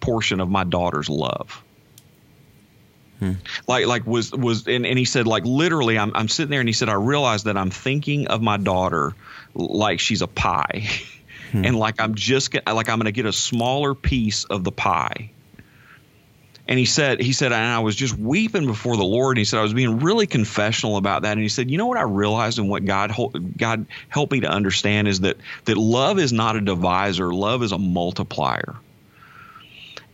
[0.00, 1.62] portion of my daughter's love
[3.18, 3.32] Hmm.
[3.68, 6.68] Like like was was and, and he said like literally I'm I'm sitting there and
[6.68, 9.12] he said I realized that I'm thinking of my daughter
[9.52, 10.88] like she's a pie.
[11.50, 11.64] hmm.
[11.64, 15.30] and like I'm just like I'm going to get a smaller piece of the pie.
[16.68, 19.36] And he said, he said, and I was just weeping before the Lord.
[19.36, 21.32] And he said, I was being really confessional about that.
[21.32, 23.12] And he said, you know what I realized and what God
[23.56, 27.34] God helped me to understand is that that love is not a divisor.
[27.34, 28.76] Love is a multiplier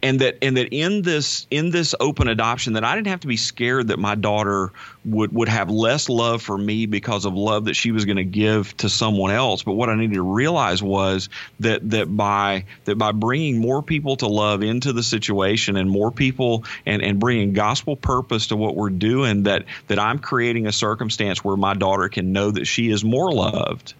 [0.02, 3.26] and that and that in this in this open adoption that I didn't have to
[3.26, 4.72] be scared that my daughter
[5.04, 8.24] would would have less love for me because of love that she was going to
[8.24, 9.62] give to someone else.
[9.62, 11.28] But what I needed to realize was
[11.60, 16.10] that that by that by bringing more people to love into the situation and more
[16.10, 20.72] people and and bringing gospel purpose to what we're doing that that I'm creating a
[20.72, 23.94] circumstance where my daughter can know that she is more loved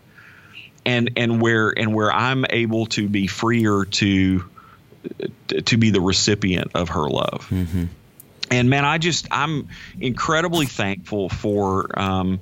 [0.84, 4.44] and and where and where I'm able to be freer to
[5.48, 7.46] to be the recipient of her love.
[7.50, 7.84] Mm-hmm.
[8.50, 9.68] And man, I just I'm
[10.00, 12.40] incredibly thankful for um,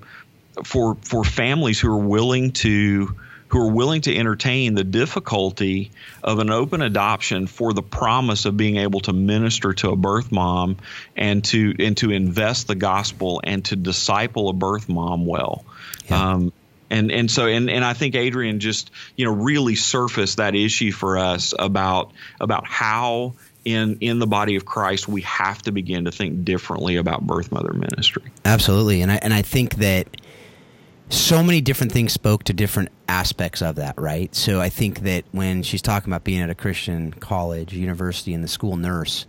[0.64, 3.14] for for families who are willing to
[3.48, 5.92] who are willing to entertain the difficulty
[6.22, 10.32] of an open adoption for the promise of being able to minister to a birth
[10.32, 10.76] mom
[11.16, 15.64] and to and to invest the gospel and to disciple a birth mom well.
[16.08, 16.32] Yeah.
[16.32, 16.52] Um,
[16.94, 20.92] And and so and and I think Adrienne just you know really surfaced that issue
[20.92, 23.34] for us about about how
[23.64, 27.50] in in the body of Christ we have to begin to think differently about birth
[27.50, 28.22] mother ministry.
[28.44, 30.06] Absolutely, and I and I think that
[31.08, 34.32] so many different things spoke to different aspects of that, right?
[34.32, 38.44] So I think that when she's talking about being at a Christian college, university, and
[38.44, 39.26] the school nurse,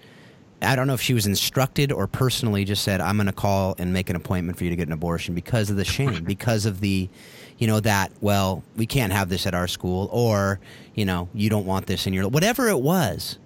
[0.61, 3.75] I don't know if she was instructed or personally just said, "I'm going to call
[3.79, 6.67] and make an appointment for you to get an abortion because of the shame, because
[6.67, 7.09] of the,
[7.57, 10.59] you know, that well, we can't have this at our school, or
[10.93, 13.37] you know, you don't want this in your whatever it was."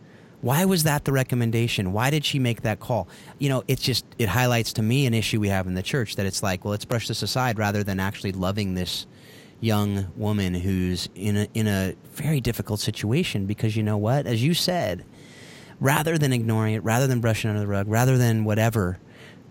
[0.41, 1.91] Why was that the recommendation?
[1.91, 3.10] Why did she make that call?
[3.39, 6.16] You know, it's just it highlights to me an issue we have in the church
[6.16, 9.05] that it's like, well, let's brush this aside rather than actually loving this
[9.62, 14.26] young woman who's in a in a very difficult situation because you know what?
[14.26, 15.03] As you said,
[15.80, 18.97] rather than ignoring it, rather than brushing under the rug, rather than whatever,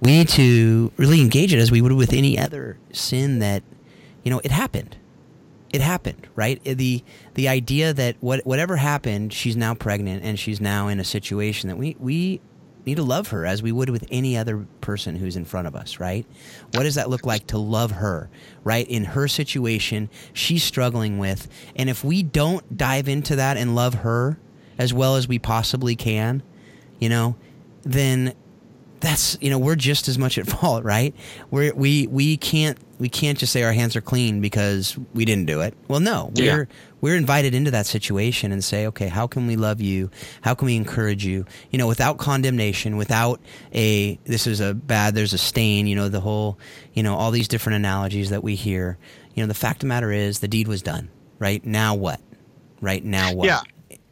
[0.01, 3.63] we need to really engage it as we would with any other sin that
[4.23, 4.97] you know, it happened
[5.73, 6.63] it happened, right?
[6.65, 7.03] The
[7.35, 11.69] the idea that what whatever happened, she's now pregnant and she's now in a situation
[11.69, 12.41] that we we
[12.87, 15.77] need to love her as we would with any other person who's in front of
[15.77, 16.25] us, right?
[16.73, 18.31] What does that look like to love her,
[18.65, 18.89] right?
[18.89, 23.95] In her situation, she's struggling with, and if we don't dive into that and love
[23.95, 24.39] her
[24.79, 26.43] as well as we possibly can,
[26.99, 27.37] you know,
[27.83, 28.33] then
[29.01, 31.15] that's you know we're just as much at fault, right?
[31.51, 35.47] We we we can't we can't just say our hands are clean because we didn't
[35.47, 35.75] do it.
[35.87, 36.77] Well, no, we're yeah.
[37.01, 40.11] we're invited into that situation and say, okay, how can we love you?
[40.41, 41.47] How can we encourage you?
[41.71, 43.41] You know, without condemnation, without
[43.73, 45.87] a this is a bad, there's a stain.
[45.87, 46.59] You know, the whole
[46.95, 48.99] you know all these different analogies that we hear.
[49.35, 51.11] You know, the fact of the matter is the deed was done.
[51.39, 52.21] Right now, what?
[52.81, 53.47] Right now, what?
[53.47, 53.61] Yeah.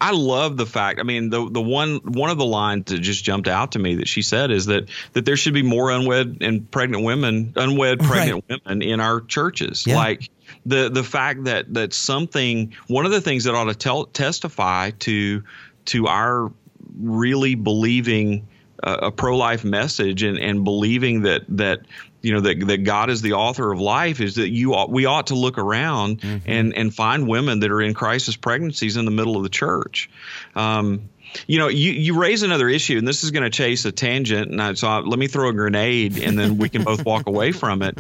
[0.01, 1.01] I love the fact.
[1.01, 3.97] I mean, the the one one of the lines that just jumped out to me
[3.97, 8.01] that she said is that that there should be more unwed and pregnant women, unwed
[8.01, 8.61] pregnant right.
[8.67, 9.87] women in our churches.
[9.87, 9.97] Yeah.
[9.97, 10.29] Like
[10.67, 14.91] the the fact that that something one of the things that ought to tell, testify
[14.91, 15.45] to
[15.87, 16.53] to our
[16.99, 18.47] really believing
[18.83, 21.81] uh, a pro life message and and believing that that
[22.27, 25.07] you know that that God is the author of life is that you ought, we
[25.07, 26.51] ought to look around mm-hmm.
[26.51, 30.11] and and find women that are in crisis pregnancies in the middle of the church.
[30.57, 31.09] Um,
[31.47, 34.51] you know, you, you raise another issue, and this is going to chase a tangent.
[34.51, 37.27] And I, so I, let me throw a grenade, and then we can both walk
[37.27, 37.97] away from it.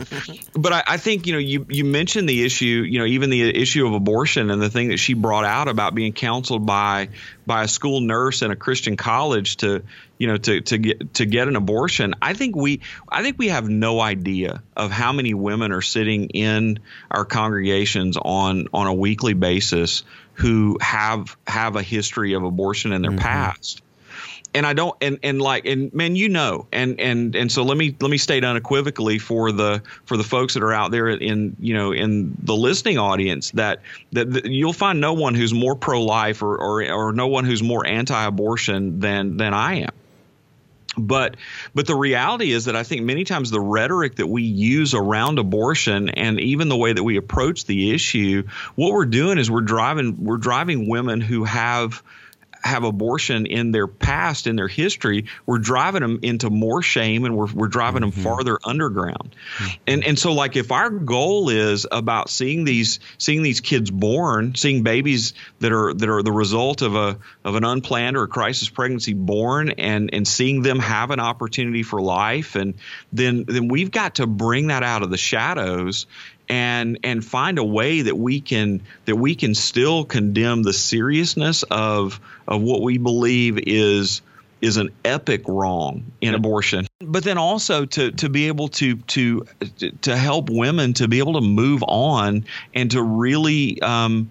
[0.54, 3.42] But I, I, think you know, you you mentioned the issue, you know, even the
[3.42, 7.08] issue of abortion and the thing that she brought out about being counseled by
[7.46, 9.82] by a school nurse in a Christian college to
[10.18, 13.48] you know to to get to get an abortion i think we i think we
[13.48, 16.78] have no idea of how many women are sitting in
[17.10, 20.04] our congregations on on a weekly basis
[20.36, 23.20] who have have a history of abortion in their mm-hmm.
[23.20, 23.82] past
[24.56, 27.76] and I don't and and like and man you know and and and so let
[27.76, 31.56] me let me state unequivocally for the for the folks that are out there in
[31.60, 33.82] you know in the listening audience that
[34.12, 37.44] that, that you'll find no one who's more pro life or, or or no one
[37.44, 39.92] who's more anti abortion than than I am
[40.96, 41.36] but
[41.74, 45.38] but the reality is that I think many times the rhetoric that we use around
[45.38, 48.44] abortion and even the way that we approach the issue,
[48.74, 52.02] what we're doing is we're driving we're driving women who have
[52.66, 57.36] have abortion in their past, in their history, we're driving them into more shame and
[57.36, 58.22] we're, we're driving mm-hmm.
[58.22, 59.34] them farther underground.
[59.58, 59.82] Mm-hmm.
[59.86, 64.54] And and so like if our goal is about seeing these seeing these kids born,
[64.54, 68.28] seeing babies that are that are the result of a of an unplanned or a
[68.28, 72.74] crisis pregnancy born and and seeing them have an opportunity for life and
[73.12, 76.06] then then we've got to bring that out of the shadows
[76.48, 81.62] and and find a way that we can that we can still condemn the seriousness
[81.64, 84.22] of of what we believe is
[84.60, 86.86] is an epic wrong in abortion.
[87.00, 89.46] But then also to to be able to to
[90.02, 94.30] to help women to be able to move on and to really um,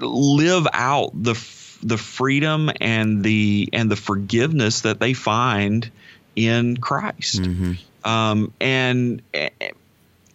[0.00, 1.34] live out the
[1.82, 5.90] the freedom and the and the forgiveness that they find
[6.34, 7.42] in Christ.
[7.42, 8.08] Mm-hmm.
[8.08, 9.22] um, and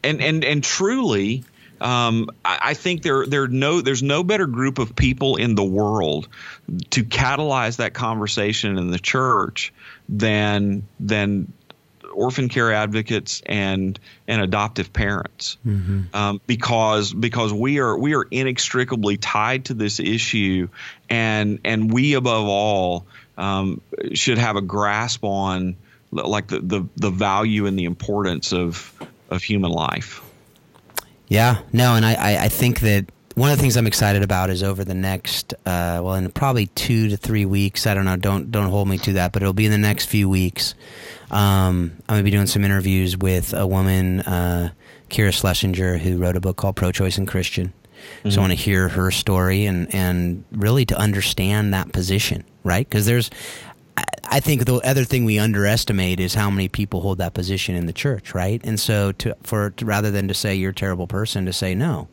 [0.03, 1.43] and and and truly,
[1.79, 5.63] um, I, I, think there there no there's no better group of people in the
[5.63, 6.27] world
[6.91, 9.73] to catalyze that conversation in the church
[10.07, 11.51] than than
[12.13, 16.01] orphan care advocates and and adoptive parents mm-hmm.
[16.13, 20.67] um, because because we are we are inextricably tied to this issue
[21.09, 23.05] and and we above all
[23.37, 23.81] um,
[24.13, 25.75] should have a grasp on
[26.11, 28.93] like the, the the value and the importance of
[29.31, 30.21] of human life.
[31.27, 33.05] Yeah, no, and I, I think that
[33.35, 36.67] one of the things I'm excited about is over the next, uh, well, in probably
[36.67, 37.87] two to three weeks.
[37.87, 38.17] I don't know.
[38.17, 40.75] Don't don't hold me to that, but it'll be in the next few weeks.
[41.31, 44.71] Um, I'm gonna be doing some interviews with a woman, uh,
[45.09, 47.73] Kira Schlesinger, who wrote a book called Pro Choice and Christian.
[48.19, 48.29] Mm-hmm.
[48.31, 52.87] So I want to hear her story and, and really to understand that position, right?
[52.87, 53.29] Because there's,
[54.31, 57.85] I think the other thing we underestimate is how many people hold that position in
[57.85, 58.61] the church, right?
[58.63, 61.75] And so to for to, rather than to say you're a terrible person, to say
[61.75, 62.07] no,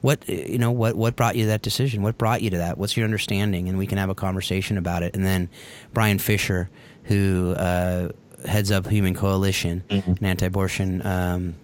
[0.00, 2.02] what you know what what brought you to that decision?
[2.02, 2.78] What brought you to that?
[2.78, 3.68] What's your understanding?
[3.68, 5.16] And we can have a conversation about it.
[5.16, 5.48] And then
[5.92, 6.70] Brian Fisher,
[7.04, 8.10] who uh,
[8.46, 10.10] heads up Human Coalition, mm-hmm.
[10.12, 11.54] an anti-abortion um,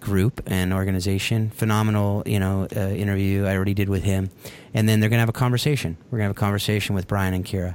[0.00, 1.50] group and organization.
[1.50, 4.30] Phenomenal, you know, uh, interview I already did with him,
[4.72, 5.98] and then they're gonna have a conversation.
[6.10, 7.74] We're gonna have a conversation with Brian and Kira,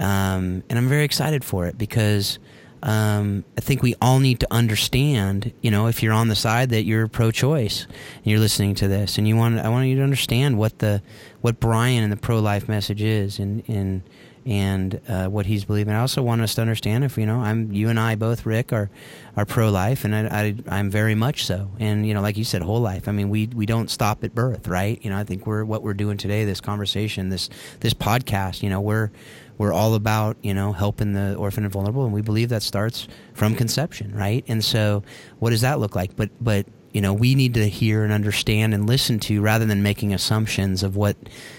[0.00, 2.38] um, and I'm very excited for it because.
[2.84, 6.70] Um, I think we all need to understand, you know, if you're on the side
[6.70, 10.02] that you're pro-choice and you're listening to this, and you want, I want you to
[10.02, 11.00] understand what the,
[11.42, 14.02] what Brian and the pro-life message is, and and
[14.44, 15.94] and uh, what he's believing.
[15.94, 18.72] I also want us to understand if you know I'm you and I both Rick
[18.72, 18.90] are
[19.36, 21.70] are pro life, and I, I am very much so.
[21.78, 23.08] And you know, like you said, whole life.
[23.08, 24.98] I mean, we we don't stop at birth, right?
[25.02, 27.48] You know, I think we're what we're doing today, this conversation, this
[27.80, 28.62] this podcast.
[28.62, 29.10] You know, we're
[29.58, 33.08] we're all about you know helping the orphan and vulnerable, and we believe that starts
[33.34, 34.44] from conception, right?
[34.48, 35.02] And so,
[35.38, 36.16] what does that look like?
[36.16, 39.82] But but you know we need to hear and understand and listen to rather than
[39.82, 41.16] making assumptions of what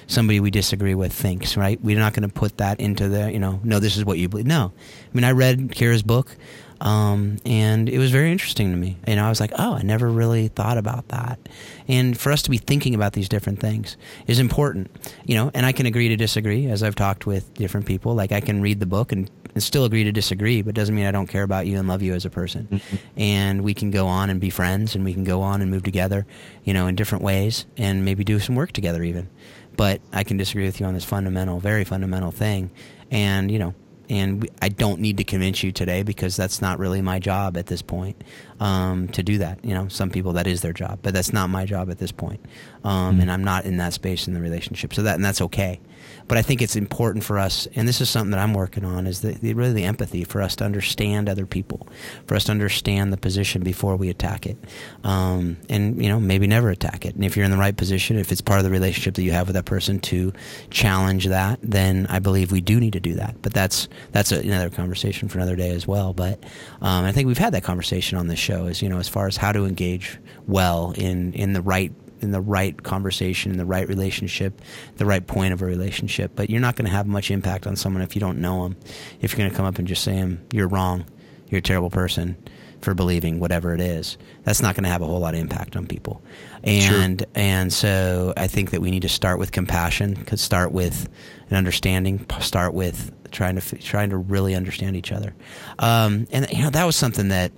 [0.08, 3.40] somebody we disagree with thinks right we're not going to put that into the you
[3.40, 6.38] know no this is what you believe no i mean i read kira's book
[6.84, 9.82] um, and it was very interesting to me you know i was like oh i
[9.82, 11.40] never really thought about that
[11.88, 14.92] and for us to be thinking about these different things is important
[15.26, 18.32] you know and i can agree to disagree as i've talked with different people like
[18.32, 21.12] i can read the book and and still agree to disagree, but doesn't mean I
[21.12, 22.68] don't care about you and love you as a person.
[22.72, 22.96] Mm-hmm.
[23.18, 25.84] And we can go on and be friends and we can go on and move
[25.84, 26.26] together,
[26.64, 29.30] you know, in different ways and maybe do some work together even.
[29.76, 32.72] But I can disagree with you on this fundamental, very fundamental thing.
[33.12, 33.76] And, you know,
[34.14, 37.66] and I don't need to convince you today because that's not really my job at
[37.66, 38.24] this point
[38.60, 39.66] um, to do that.
[39.66, 42.12] You know, some people that is their job, but that's not my job at this
[42.12, 42.40] point,
[42.84, 43.22] um, mm-hmm.
[43.22, 44.94] and I'm not in that space in the relationship.
[44.94, 45.80] So that and that's okay.
[46.28, 49.08] But I think it's important for us, and this is something that I'm working on,
[49.08, 51.88] is the, the, really the empathy for us to understand other people,
[52.28, 54.58] for us to understand the position before we attack it,
[55.04, 57.16] um, and you know maybe never attack it.
[57.16, 59.32] And if you're in the right position, if it's part of the relationship that you
[59.32, 60.34] have with that person to
[60.70, 63.42] challenge that, then I believe we do need to do that.
[63.42, 66.14] But that's that's a, another conversation for another day as well.
[66.14, 66.44] But
[66.82, 69.28] um, I think we've had that conversation on this show, as you know, as far
[69.28, 71.92] as how to engage well in in the right
[72.24, 74.62] in the right conversation, in the right relationship,
[74.98, 76.32] the right point of a relationship.
[76.36, 78.78] But you're not going to have much impact on someone if you don't know them.
[79.22, 81.06] If you're going to come up and just say, them, "You're wrong.
[81.50, 82.38] You're a terrible person."
[82.84, 84.18] for believing whatever it is.
[84.44, 86.22] That's not going to have a whole lot of impact on people.
[86.64, 87.30] And sure.
[87.34, 91.10] and so I think that we need to start with compassion, could start with
[91.50, 95.34] an understanding, start with trying to trying to really understand each other.
[95.80, 97.52] Um, and you know that was something that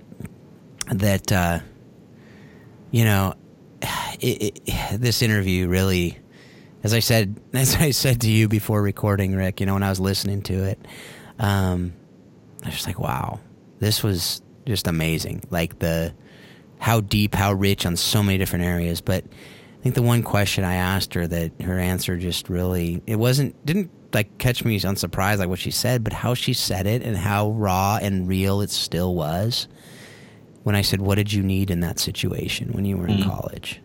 [0.92, 1.58] that uh,
[2.90, 3.34] you know
[4.20, 6.18] it, it, this interview really,
[6.82, 9.90] as I said, as I said to you before recording, Rick, you know, when I
[9.90, 10.78] was listening to it,
[11.38, 11.92] um,
[12.62, 13.40] I was just like, wow,
[13.78, 15.42] this was just amazing.
[15.50, 16.14] Like the
[16.78, 19.00] how deep, how rich on so many different areas.
[19.00, 23.16] But I think the one question I asked her that her answer just really it
[23.16, 27.02] wasn't didn't like catch me unsurprised like what she said, but how she said it
[27.02, 29.68] and how raw and real it still was
[30.66, 33.24] when I said, What did you need in that situation when you were in mm.
[33.24, 33.80] college?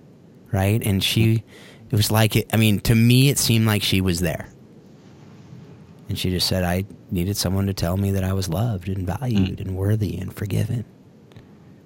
[0.52, 0.82] Right?
[0.84, 1.44] And she,
[1.92, 4.50] it was like, it, I mean, to me, it seemed like she was there.
[6.10, 9.06] And she just said, I needed someone to tell me that I was loved and
[9.06, 9.62] valued mm.
[9.62, 10.84] and worthy and forgiven.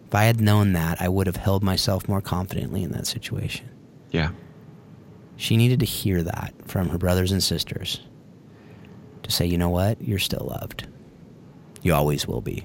[0.08, 3.68] If I had known that, I would have held myself more confidently in that situation.
[4.12, 4.30] Yeah.
[5.36, 8.00] She needed to hear that from her brothers and sisters
[9.24, 10.02] to say, you know what?
[10.02, 10.88] You're still loved.
[11.82, 12.64] You always will be.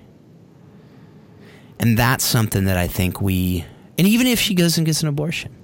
[1.81, 3.65] And that's something that I think we,
[3.97, 5.57] and even if she goes and gets an abortion,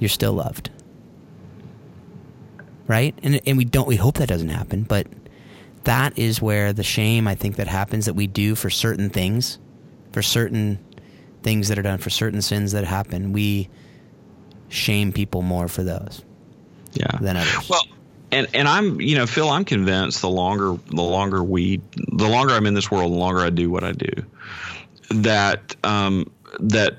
[0.00, 0.70] you're still loved.
[2.88, 3.16] Right?
[3.22, 5.06] And, and we don't, we hope that doesn't happen, but
[5.84, 9.60] that is where the shame I think that happens that we do for certain things,
[10.10, 10.84] for certain
[11.44, 13.68] things that are done, for certain sins that happen, we
[14.68, 16.24] shame people more for those.
[16.94, 17.16] Yeah.
[17.20, 17.68] Than others.
[17.68, 17.82] Well,
[18.32, 22.54] and and I'm you know Phil I'm convinced the longer the longer we the longer
[22.54, 24.10] I'm in this world the longer I do what I do
[25.10, 26.30] that um,
[26.60, 26.98] that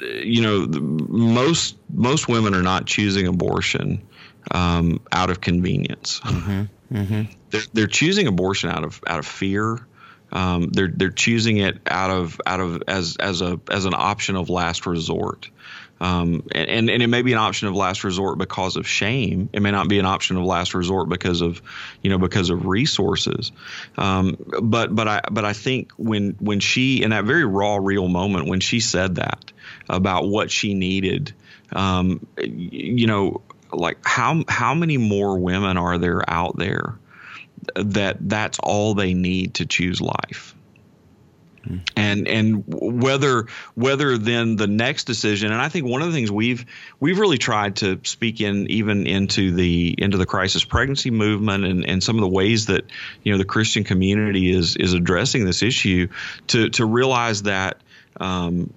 [0.00, 4.02] you know most most women are not choosing abortion
[4.50, 6.20] um, out of convenience.
[6.20, 6.96] Mm-hmm.
[6.96, 7.32] Mm-hmm.
[7.50, 9.86] They're, they're choosing abortion out of out of fear.
[10.30, 14.36] Um, they're they're choosing it out of out of as as a as an option
[14.36, 15.50] of last resort.
[16.00, 19.50] Um, and, and it may be an option of last resort because of shame.
[19.52, 21.60] It may not be an option of last resort because of,
[22.02, 23.50] you know, because of resources.
[23.96, 28.08] Um, but but I but I think when when she in that very raw, real
[28.08, 29.52] moment when she said that,
[29.88, 31.32] about what she needed.
[31.72, 33.42] Um, you know,
[33.72, 36.98] like how how many more women are there out there
[37.74, 40.54] that that's all they need to choose life?
[41.96, 46.30] And and whether whether then the next decision and I think one of the things
[46.30, 46.64] we've
[47.00, 51.84] we've really tried to speak in even into the into the crisis pregnancy movement and,
[51.84, 52.84] and some of the ways that
[53.22, 56.08] you know the Christian community is is addressing this issue
[56.48, 57.80] to to realize that
[58.20, 58.72] um,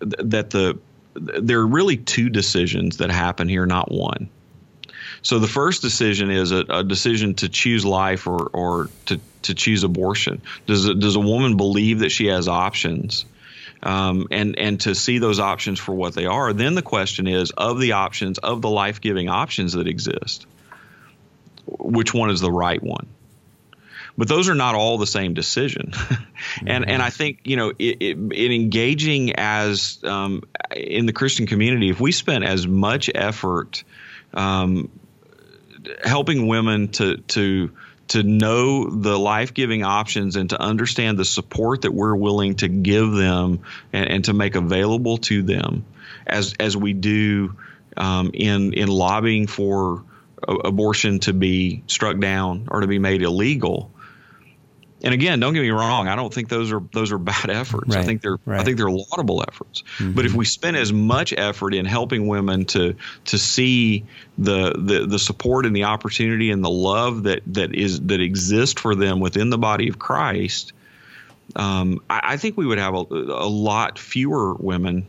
[0.00, 0.78] th- that the
[1.14, 4.30] there are really two decisions that happen here, not one.
[5.22, 9.54] So the first decision is a, a decision to choose life or, or to, to
[9.54, 10.42] choose abortion.
[10.66, 13.24] Does a, does a woman believe that she has options?
[13.84, 16.52] Um, and and to see those options for what they are.
[16.52, 20.46] Then the question is, of the options, of the life giving options that exist,
[21.66, 23.08] which one is the right one?
[24.16, 25.94] But those are not all the same decision,
[26.66, 30.44] and and I think you know it, it, in engaging as um,
[30.76, 33.82] in the Christian community, if we spent as much effort
[34.32, 34.90] um,
[36.04, 37.70] helping women to to
[38.08, 43.10] to know the life-giving options and to understand the support that we're willing to give
[43.10, 43.60] them
[43.92, 45.84] and, and to make available to them
[46.26, 47.56] as as we do
[47.96, 50.04] um, in in lobbying for
[50.46, 53.90] abortion to be struck down or to be made illegal
[55.02, 56.06] and again, don't get me wrong.
[56.06, 57.88] I don't think those are those are bad efforts.
[57.88, 58.60] Right, I think they're right.
[58.60, 59.82] I think they're laudable efforts.
[59.98, 60.12] Mm-hmm.
[60.12, 62.94] But if we spend as much effort in helping women to
[63.26, 64.04] to see
[64.38, 68.80] the, the the support and the opportunity and the love that that is that exists
[68.80, 70.72] for them within the body of Christ,
[71.56, 75.06] um, I, I, think we would have a, a lot fewer women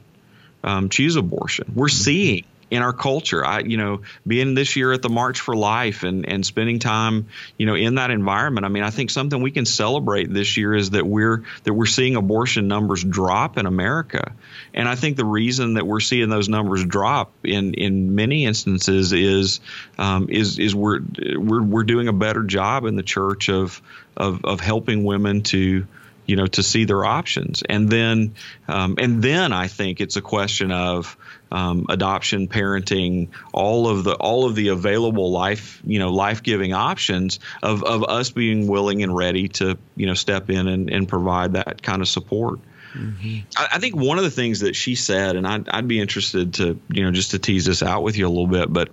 [0.63, 1.71] um, choose abortion.
[1.75, 2.03] We're mm-hmm.
[2.03, 3.45] seeing in our culture.
[3.45, 7.27] I, you know, being this year at the March for Life and and spending time,
[7.55, 8.65] you know, in that environment.
[8.65, 11.85] I mean, I think something we can celebrate this year is that we're that we're
[11.85, 14.33] seeing abortion numbers drop in America,
[14.73, 19.13] and I think the reason that we're seeing those numbers drop in in many instances
[19.13, 19.59] is
[19.99, 21.01] um, is is we're
[21.35, 23.79] we're we're doing a better job in the church of
[24.17, 25.85] of of helping women to
[26.25, 28.33] you know to see their options and then
[28.67, 31.15] um, and then I think it's a question of
[31.53, 36.73] um, adoption, parenting, all of the all of the available life you know life giving
[36.73, 41.07] options of of us being willing and ready to you know step in and, and
[41.07, 42.59] provide that kind of support.
[42.93, 43.39] Mm-hmm.
[43.55, 46.55] I, I, think one of the things that she said, and I'd, I'd be interested
[46.55, 48.89] to you know just to tease this out with you a little bit, but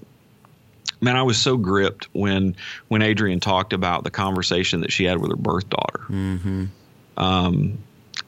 [1.00, 2.56] man, I was so gripped when
[2.88, 6.66] when Adrienne talked about the conversation that she had with her birth daughter, mm-hmm.
[7.16, 7.78] um,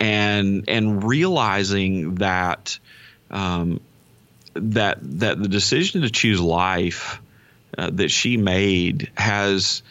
[0.00, 2.78] and and realizing that
[3.30, 3.80] um,
[4.54, 7.20] that that the decision to choose life
[7.76, 9.82] uh, that she made has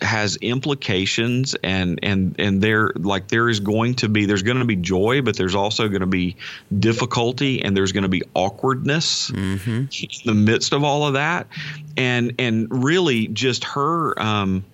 [0.00, 4.64] has implications and and and there like there is going to be there's going to
[4.64, 6.36] be joy but there's also going to be
[6.76, 9.70] difficulty and there's going to be awkwardness mm-hmm.
[9.70, 11.48] in the midst of all of that
[11.96, 14.64] and and really just her um,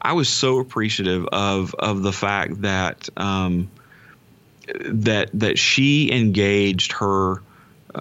[0.00, 3.70] I was so appreciative of of the fact that um,
[4.84, 7.42] that that she engaged her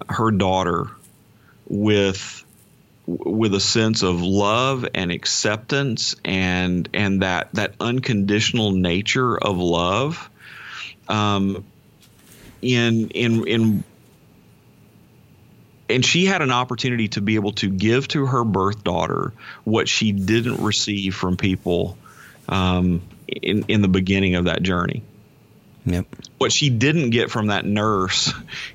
[0.10, 0.88] her daughter
[1.68, 2.44] with
[3.06, 10.30] with a sense of love and acceptance and and that that unconditional nature of love
[11.08, 11.66] um,
[12.62, 13.84] in in in
[15.90, 19.34] and she had an opportunity to be able to give to her birth daughter
[19.64, 21.98] what she didn't receive from people
[22.48, 25.02] um, in in the beginning of that journey
[25.90, 26.06] Yep.
[26.38, 28.34] What she didn't get from that nurse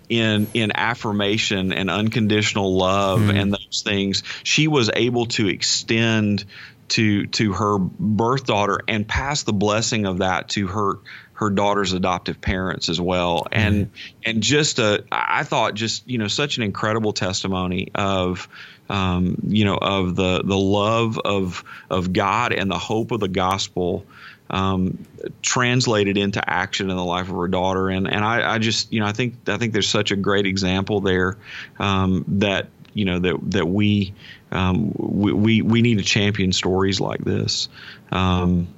[0.08, 3.40] in in affirmation and unconditional love mm.
[3.40, 6.44] and those things, she was able to extend
[6.88, 10.98] to to her birth daughter and pass the blessing of that to her
[11.32, 13.90] her daughter's adoptive parents as well and mm.
[14.24, 18.48] and just a I thought just you know such an incredible testimony of
[18.88, 23.28] um, you know of the the love of of God and the hope of the
[23.28, 24.04] gospel
[24.51, 25.05] um,
[25.42, 27.88] translated into action in the life of her daughter.
[27.88, 30.47] And and I, I, just you know I think I think there's such a great
[30.47, 31.38] example there
[31.78, 34.14] um, that you know that that we,
[34.53, 37.68] um, we, we we need to champion stories like this.
[38.12, 38.68] Um,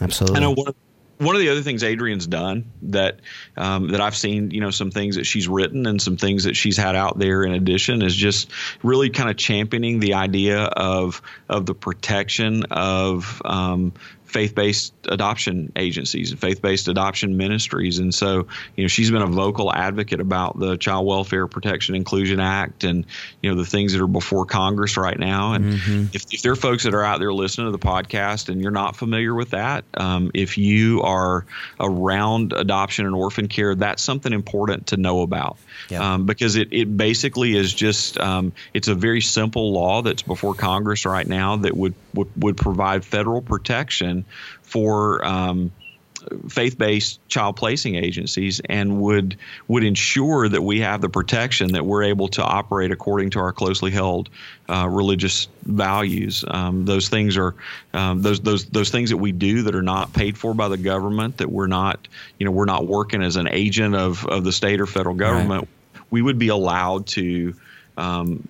[0.00, 0.38] Absolutely.
[0.38, 0.74] I know one of,
[1.22, 3.20] one of the other things Adrienne's done that
[3.56, 6.56] um, that I've seen, you know, some things that she's written and some things that
[6.56, 8.50] she's had out there in addition is just
[8.82, 13.92] really kind of championing the idea of of the protection of um,
[14.32, 17.98] faith-based adoption agencies and faith-based adoption ministries.
[17.98, 18.46] And so,
[18.76, 23.04] you know, she's been a vocal advocate about the Child Welfare Protection Inclusion Act and
[23.42, 25.52] you know the things that are before Congress right now.
[25.52, 26.04] And mm-hmm.
[26.14, 28.70] if, if there are folks that are out there listening to the podcast and you're
[28.70, 31.44] not familiar with that, um, if you are
[31.78, 35.58] around adoption and orphan care, that's something important to know about
[35.98, 40.54] um, because it, it basically is just um, it's a very simple law that's before
[40.54, 44.24] Congress right now that would would, would provide federal protection
[44.62, 45.72] for um,
[46.48, 49.36] faith-based child placing agencies and would
[49.68, 53.52] would ensure that we have the protection that we're able to operate according to our
[53.52, 54.28] closely held
[54.68, 56.44] uh, religious values.
[56.48, 57.54] Um, those things are
[57.94, 60.76] um, those those those things that we do that are not paid for by the
[60.76, 61.38] government.
[61.38, 62.08] That we're not
[62.38, 65.68] you know we're not working as an agent of of the state or federal government.
[65.94, 66.02] Right.
[66.10, 67.54] We would be allowed to
[67.96, 68.48] um,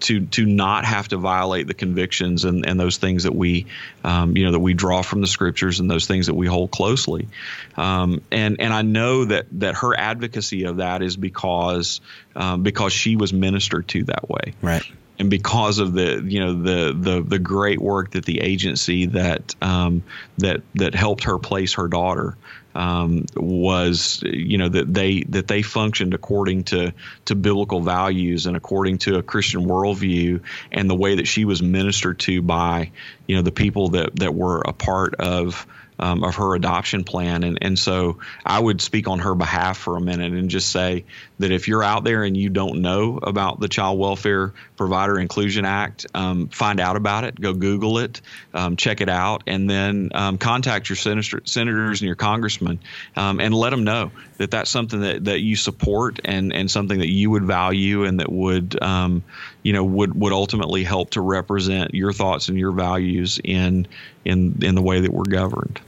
[0.00, 3.66] to to not have to violate the convictions and, and those things that we
[4.04, 6.70] um, you know that we draw from the scriptures and those things that we hold
[6.70, 7.28] closely.
[7.76, 12.00] Um, and and I know that that her advocacy of that is because
[12.34, 14.54] um, because she was ministered to that way.
[14.62, 14.84] Right.
[15.20, 19.54] And because of the you know the the the great work that the agency that
[19.60, 20.02] um,
[20.38, 22.36] that that helped her place her daughter
[22.78, 26.92] um, was you know that they that they functioned according to
[27.24, 30.40] to biblical values and according to a Christian worldview
[30.70, 32.92] and the way that she was ministered to by
[33.26, 35.66] you know the people that that were a part of
[35.98, 37.44] um, of her adoption plan.
[37.44, 41.04] And, and so I would speak on her behalf for a minute and just say
[41.38, 45.64] that if you're out there and you don't know about the Child Welfare Provider Inclusion
[45.64, 48.20] Act, um, find out about it, go Google it,
[48.54, 52.78] um, check it out, and then um, contact your senator, senators and your congressmen
[53.16, 56.98] um, and let them know that that's something that, that you support and, and something
[56.98, 59.22] that you would value and that would um,
[59.62, 63.86] you know would would ultimately help to represent your thoughts and your values in
[64.24, 65.80] in in the way that we're governed.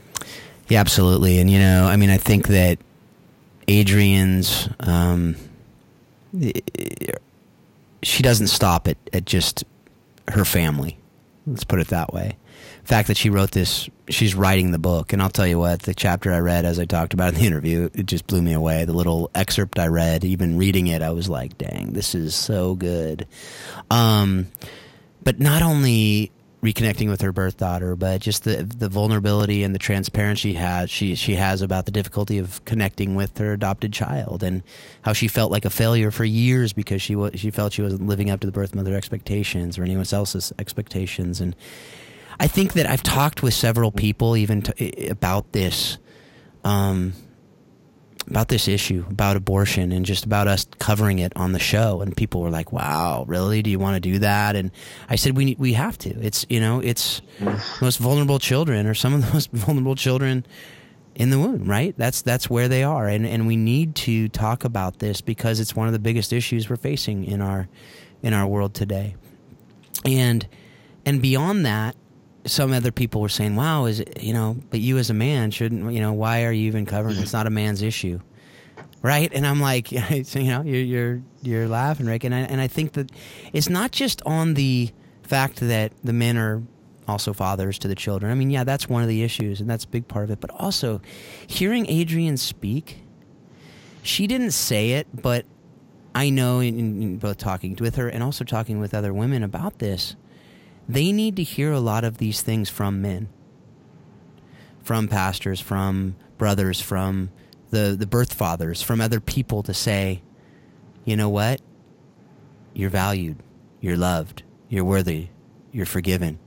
[0.71, 1.39] Yeah, absolutely.
[1.39, 2.77] And, you know, I mean, I think that
[3.67, 5.35] Adrienne's, um,
[8.01, 9.65] she doesn't stop at, at just
[10.29, 10.97] her family.
[11.45, 12.37] Let's put it that way.
[12.83, 15.11] The fact that she wrote this, she's writing the book.
[15.11, 17.45] And I'll tell you what, the chapter I read, as I talked about in the
[17.47, 18.85] interview, it just blew me away.
[18.85, 22.75] The little excerpt I read, even reading it, I was like, dang, this is so
[22.75, 23.27] good.
[23.89, 24.47] Um,
[25.21, 26.31] but not only
[26.61, 30.89] reconnecting with her birth daughter, but just the the vulnerability and the transparency she has
[30.89, 34.63] she she has about the difficulty of connecting with her adopted child and
[35.03, 38.05] how she felt like a failure for years because she was she felt she wasn't
[38.05, 41.39] living up to the birth mother expectations or anyone else's expectations.
[41.39, 41.55] And
[42.39, 45.99] I think that I've talked with several people even to, about this
[46.63, 47.13] um,
[48.27, 52.01] about this issue about abortion and just about us covering it on the show.
[52.01, 53.61] And people were like wow really?
[53.61, 54.55] Do you want to do that?
[54.55, 54.71] And
[55.09, 56.09] i said we we have to.
[56.09, 57.21] It's you know it's
[57.81, 60.45] most vulnerable children or some of the most vulnerable children
[61.15, 61.93] in the womb right?
[61.97, 63.07] That's that's where they are.
[63.07, 66.69] And and we need to talk about this because it's one of the biggest issues
[66.69, 67.67] we're facing in our
[68.21, 69.15] in our world today.
[70.05, 70.47] And
[71.05, 71.95] and beyond that
[72.45, 75.51] some other people were saying, "Wow, is it, you know, but you as a man
[75.51, 77.17] shouldn't, you know, why are you even covering?
[77.17, 78.19] It's not a man's issue."
[79.01, 79.31] Right?
[79.33, 79.99] And I'm like, you
[80.43, 83.11] know, you're you're you're laughing, Rick, and I, and I think that
[83.53, 84.91] it's not just on the
[85.23, 86.61] fact that the men are
[87.07, 88.31] also fathers to the children.
[88.31, 90.39] I mean, yeah, that's one of the issues, and that's a big part of it.
[90.39, 91.01] But also,
[91.47, 93.01] hearing Adrienne speak,
[94.03, 95.45] she didn't say it, but
[96.13, 99.79] I know in, in both talking with her and also talking with other women about
[99.79, 100.15] this
[100.87, 103.29] they need to hear a lot of these things from men,
[104.83, 107.31] from pastors, from brothers, from
[107.69, 110.21] the, the birth fathers, from other people to say,
[111.05, 111.61] you know what?
[112.73, 113.37] You're valued,
[113.79, 115.29] you're loved, you're worthy,
[115.71, 116.39] you're forgiven.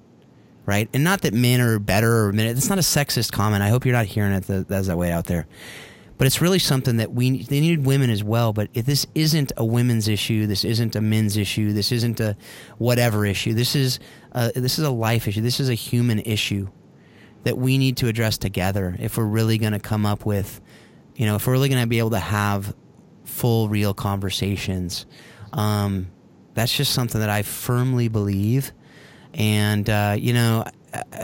[0.66, 0.88] Right?
[0.94, 3.62] And not that men are better or men, it's not a sexist comment.
[3.62, 5.46] I hope you're not hearing it as that way out there
[6.16, 8.52] but it's really something that we they needed women as well.
[8.52, 12.36] But if this isn't a women's issue, this isn't a men's issue, this isn't a
[12.78, 13.54] whatever issue.
[13.54, 13.98] This is
[14.34, 15.40] a, this is a life issue.
[15.40, 16.68] This is a human issue
[17.44, 20.60] that we need to address together if we're really going to come up with,
[21.14, 22.74] you know, if we're really going to be able to have
[23.24, 25.06] full, real conversations.
[25.52, 26.10] Um,
[26.54, 28.72] that's just something that I firmly believe,
[29.34, 30.64] and uh, you know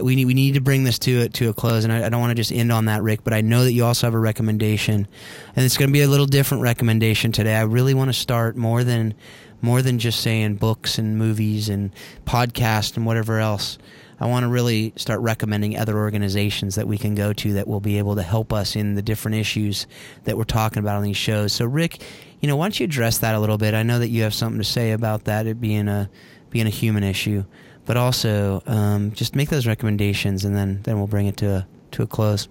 [0.02, 2.08] we need we need to bring this to a, to a close, and I, I
[2.08, 3.22] don't want to just end on that, Rick.
[3.24, 5.06] But I know that you also have a recommendation,
[5.54, 7.54] and it's going to be a little different recommendation today.
[7.54, 9.14] I really want to start more than
[9.60, 11.92] more than just saying books and movies and
[12.24, 13.78] podcasts and whatever else.
[14.22, 17.80] I want to really start recommending other organizations that we can go to that will
[17.80, 19.86] be able to help us in the different issues
[20.24, 21.54] that we're talking about on these shows.
[21.54, 22.02] So, Rick,
[22.40, 23.72] you know, why don't you address that a little bit?
[23.72, 26.10] I know that you have something to say about that, it being a
[26.50, 27.44] being a human issue.
[27.86, 31.66] but also um, just make those recommendations, and then then we'll bring it to a
[31.92, 32.48] to a close.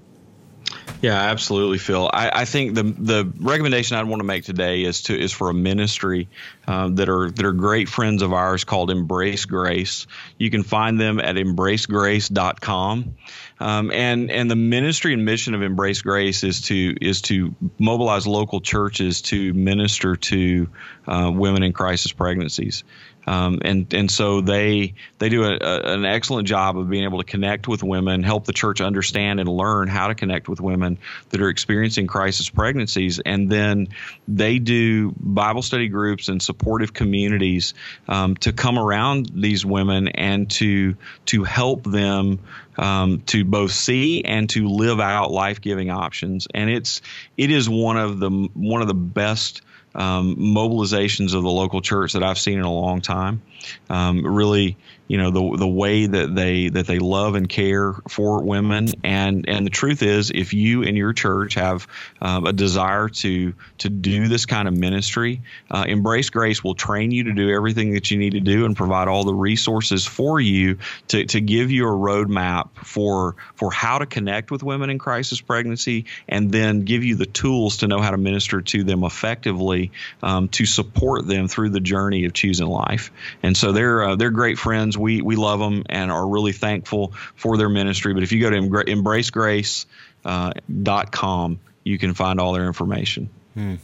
[1.02, 2.10] Yeah, absolutely, Phil.
[2.12, 5.50] I, I, think the the recommendation I'd want to make today is to is for
[5.50, 6.28] a ministry
[6.68, 10.08] um, that are that are great friends of ours called Embrace Grace.
[10.38, 13.16] You can find them at embracegrace.com.
[13.62, 18.28] Um, and and the ministry and mission of Embrace Grace is to is to mobilize
[18.28, 20.70] local churches to minister to
[21.08, 22.84] uh, women in crisis pregnancies.
[23.30, 27.20] Um, and and so they they do a, a, an excellent job of being able
[27.20, 30.98] to connect with women, help the church understand and learn how to connect with women
[31.30, 33.90] that are experiencing crisis pregnancies, and then
[34.28, 37.76] they do Bible study groups and supportive communities
[38.08, 40.96] um, to come around these women and to
[41.28, 42.40] to help them
[42.80, 46.48] um, to both see and to live out life giving options.
[46.56, 47.04] And it's
[47.38, 49.62] it is one of the one of the best
[49.96, 53.42] um, mobilizations of the local church that I've seen in a long time.
[53.90, 54.78] Um, really,
[55.08, 59.50] you know, the the way that they that they love and care for women, and
[59.50, 61.88] and the truth is, if you in your church have
[62.22, 65.42] um, a desire to to do this kind of ministry,
[65.72, 68.76] uh, Embrace Grace will train you to do everything that you need to do and
[68.76, 70.78] provide all the resources for you
[71.08, 75.42] to to give you a roadmap for for how to connect with women in crisis
[75.42, 79.92] pregnancy, and then give you the tools to know how to minister to them effectively
[80.22, 83.12] um, to support them through the journey of choosing life.
[83.42, 84.98] And so they're uh, they're great friends.
[84.98, 88.14] We we love them and are really thankful for their ministry.
[88.14, 93.30] But if you go to embracegrace.com, uh, you can find all their information.
[93.54, 93.76] Hmm.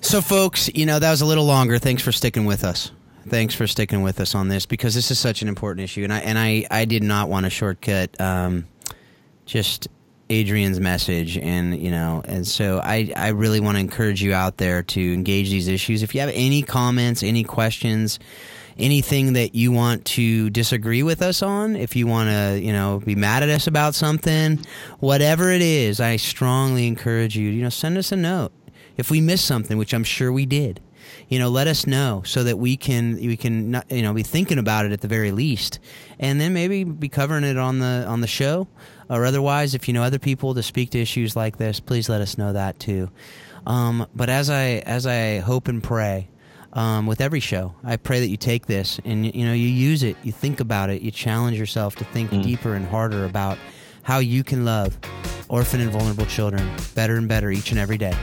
[0.00, 1.78] So, folks, you know that was a little longer.
[1.78, 2.92] Thanks for sticking with us.
[3.28, 6.12] Thanks for sticking with us on this because this is such an important issue, and
[6.12, 8.18] I and I I did not want to shortcut.
[8.20, 8.66] Um,
[9.44, 9.88] just
[10.30, 14.58] Adrienne's message and you know and so I I really want to encourage you out
[14.58, 16.02] there to engage these issues.
[16.02, 18.18] If you have any comments any questions
[18.78, 23.00] anything that you want to disagree with us on if you want to you know
[23.04, 24.58] be mad at us about something
[25.00, 28.52] whatever it is I strongly encourage you you know send us a note.
[28.96, 30.80] If we missed something which I'm sure we did
[31.28, 34.22] you know let us know so that we can we can not, you know be
[34.22, 35.78] thinking about it at the very least
[36.18, 38.68] and then maybe be covering it on the on the show
[39.08, 42.20] or otherwise, if you know other people to speak to issues like this, please let
[42.20, 43.10] us know that too.
[43.66, 46.28] Um, but as I as I hope and pray
[46.72, 50.02] um, with every show, I pray that you take this and you know you use
[50.02, 52.42] it, you think about it, you challenge yourself to think mm.
[52.42, 53.58] deeper and harder about
[54.02, 54.98] how you can love
[55.48, 58.16] orphan and vulnerable children better and better each and every day.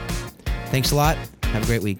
[0.68, 1.18] Thanks a lot.
[1.44, 2.00] Have a great week.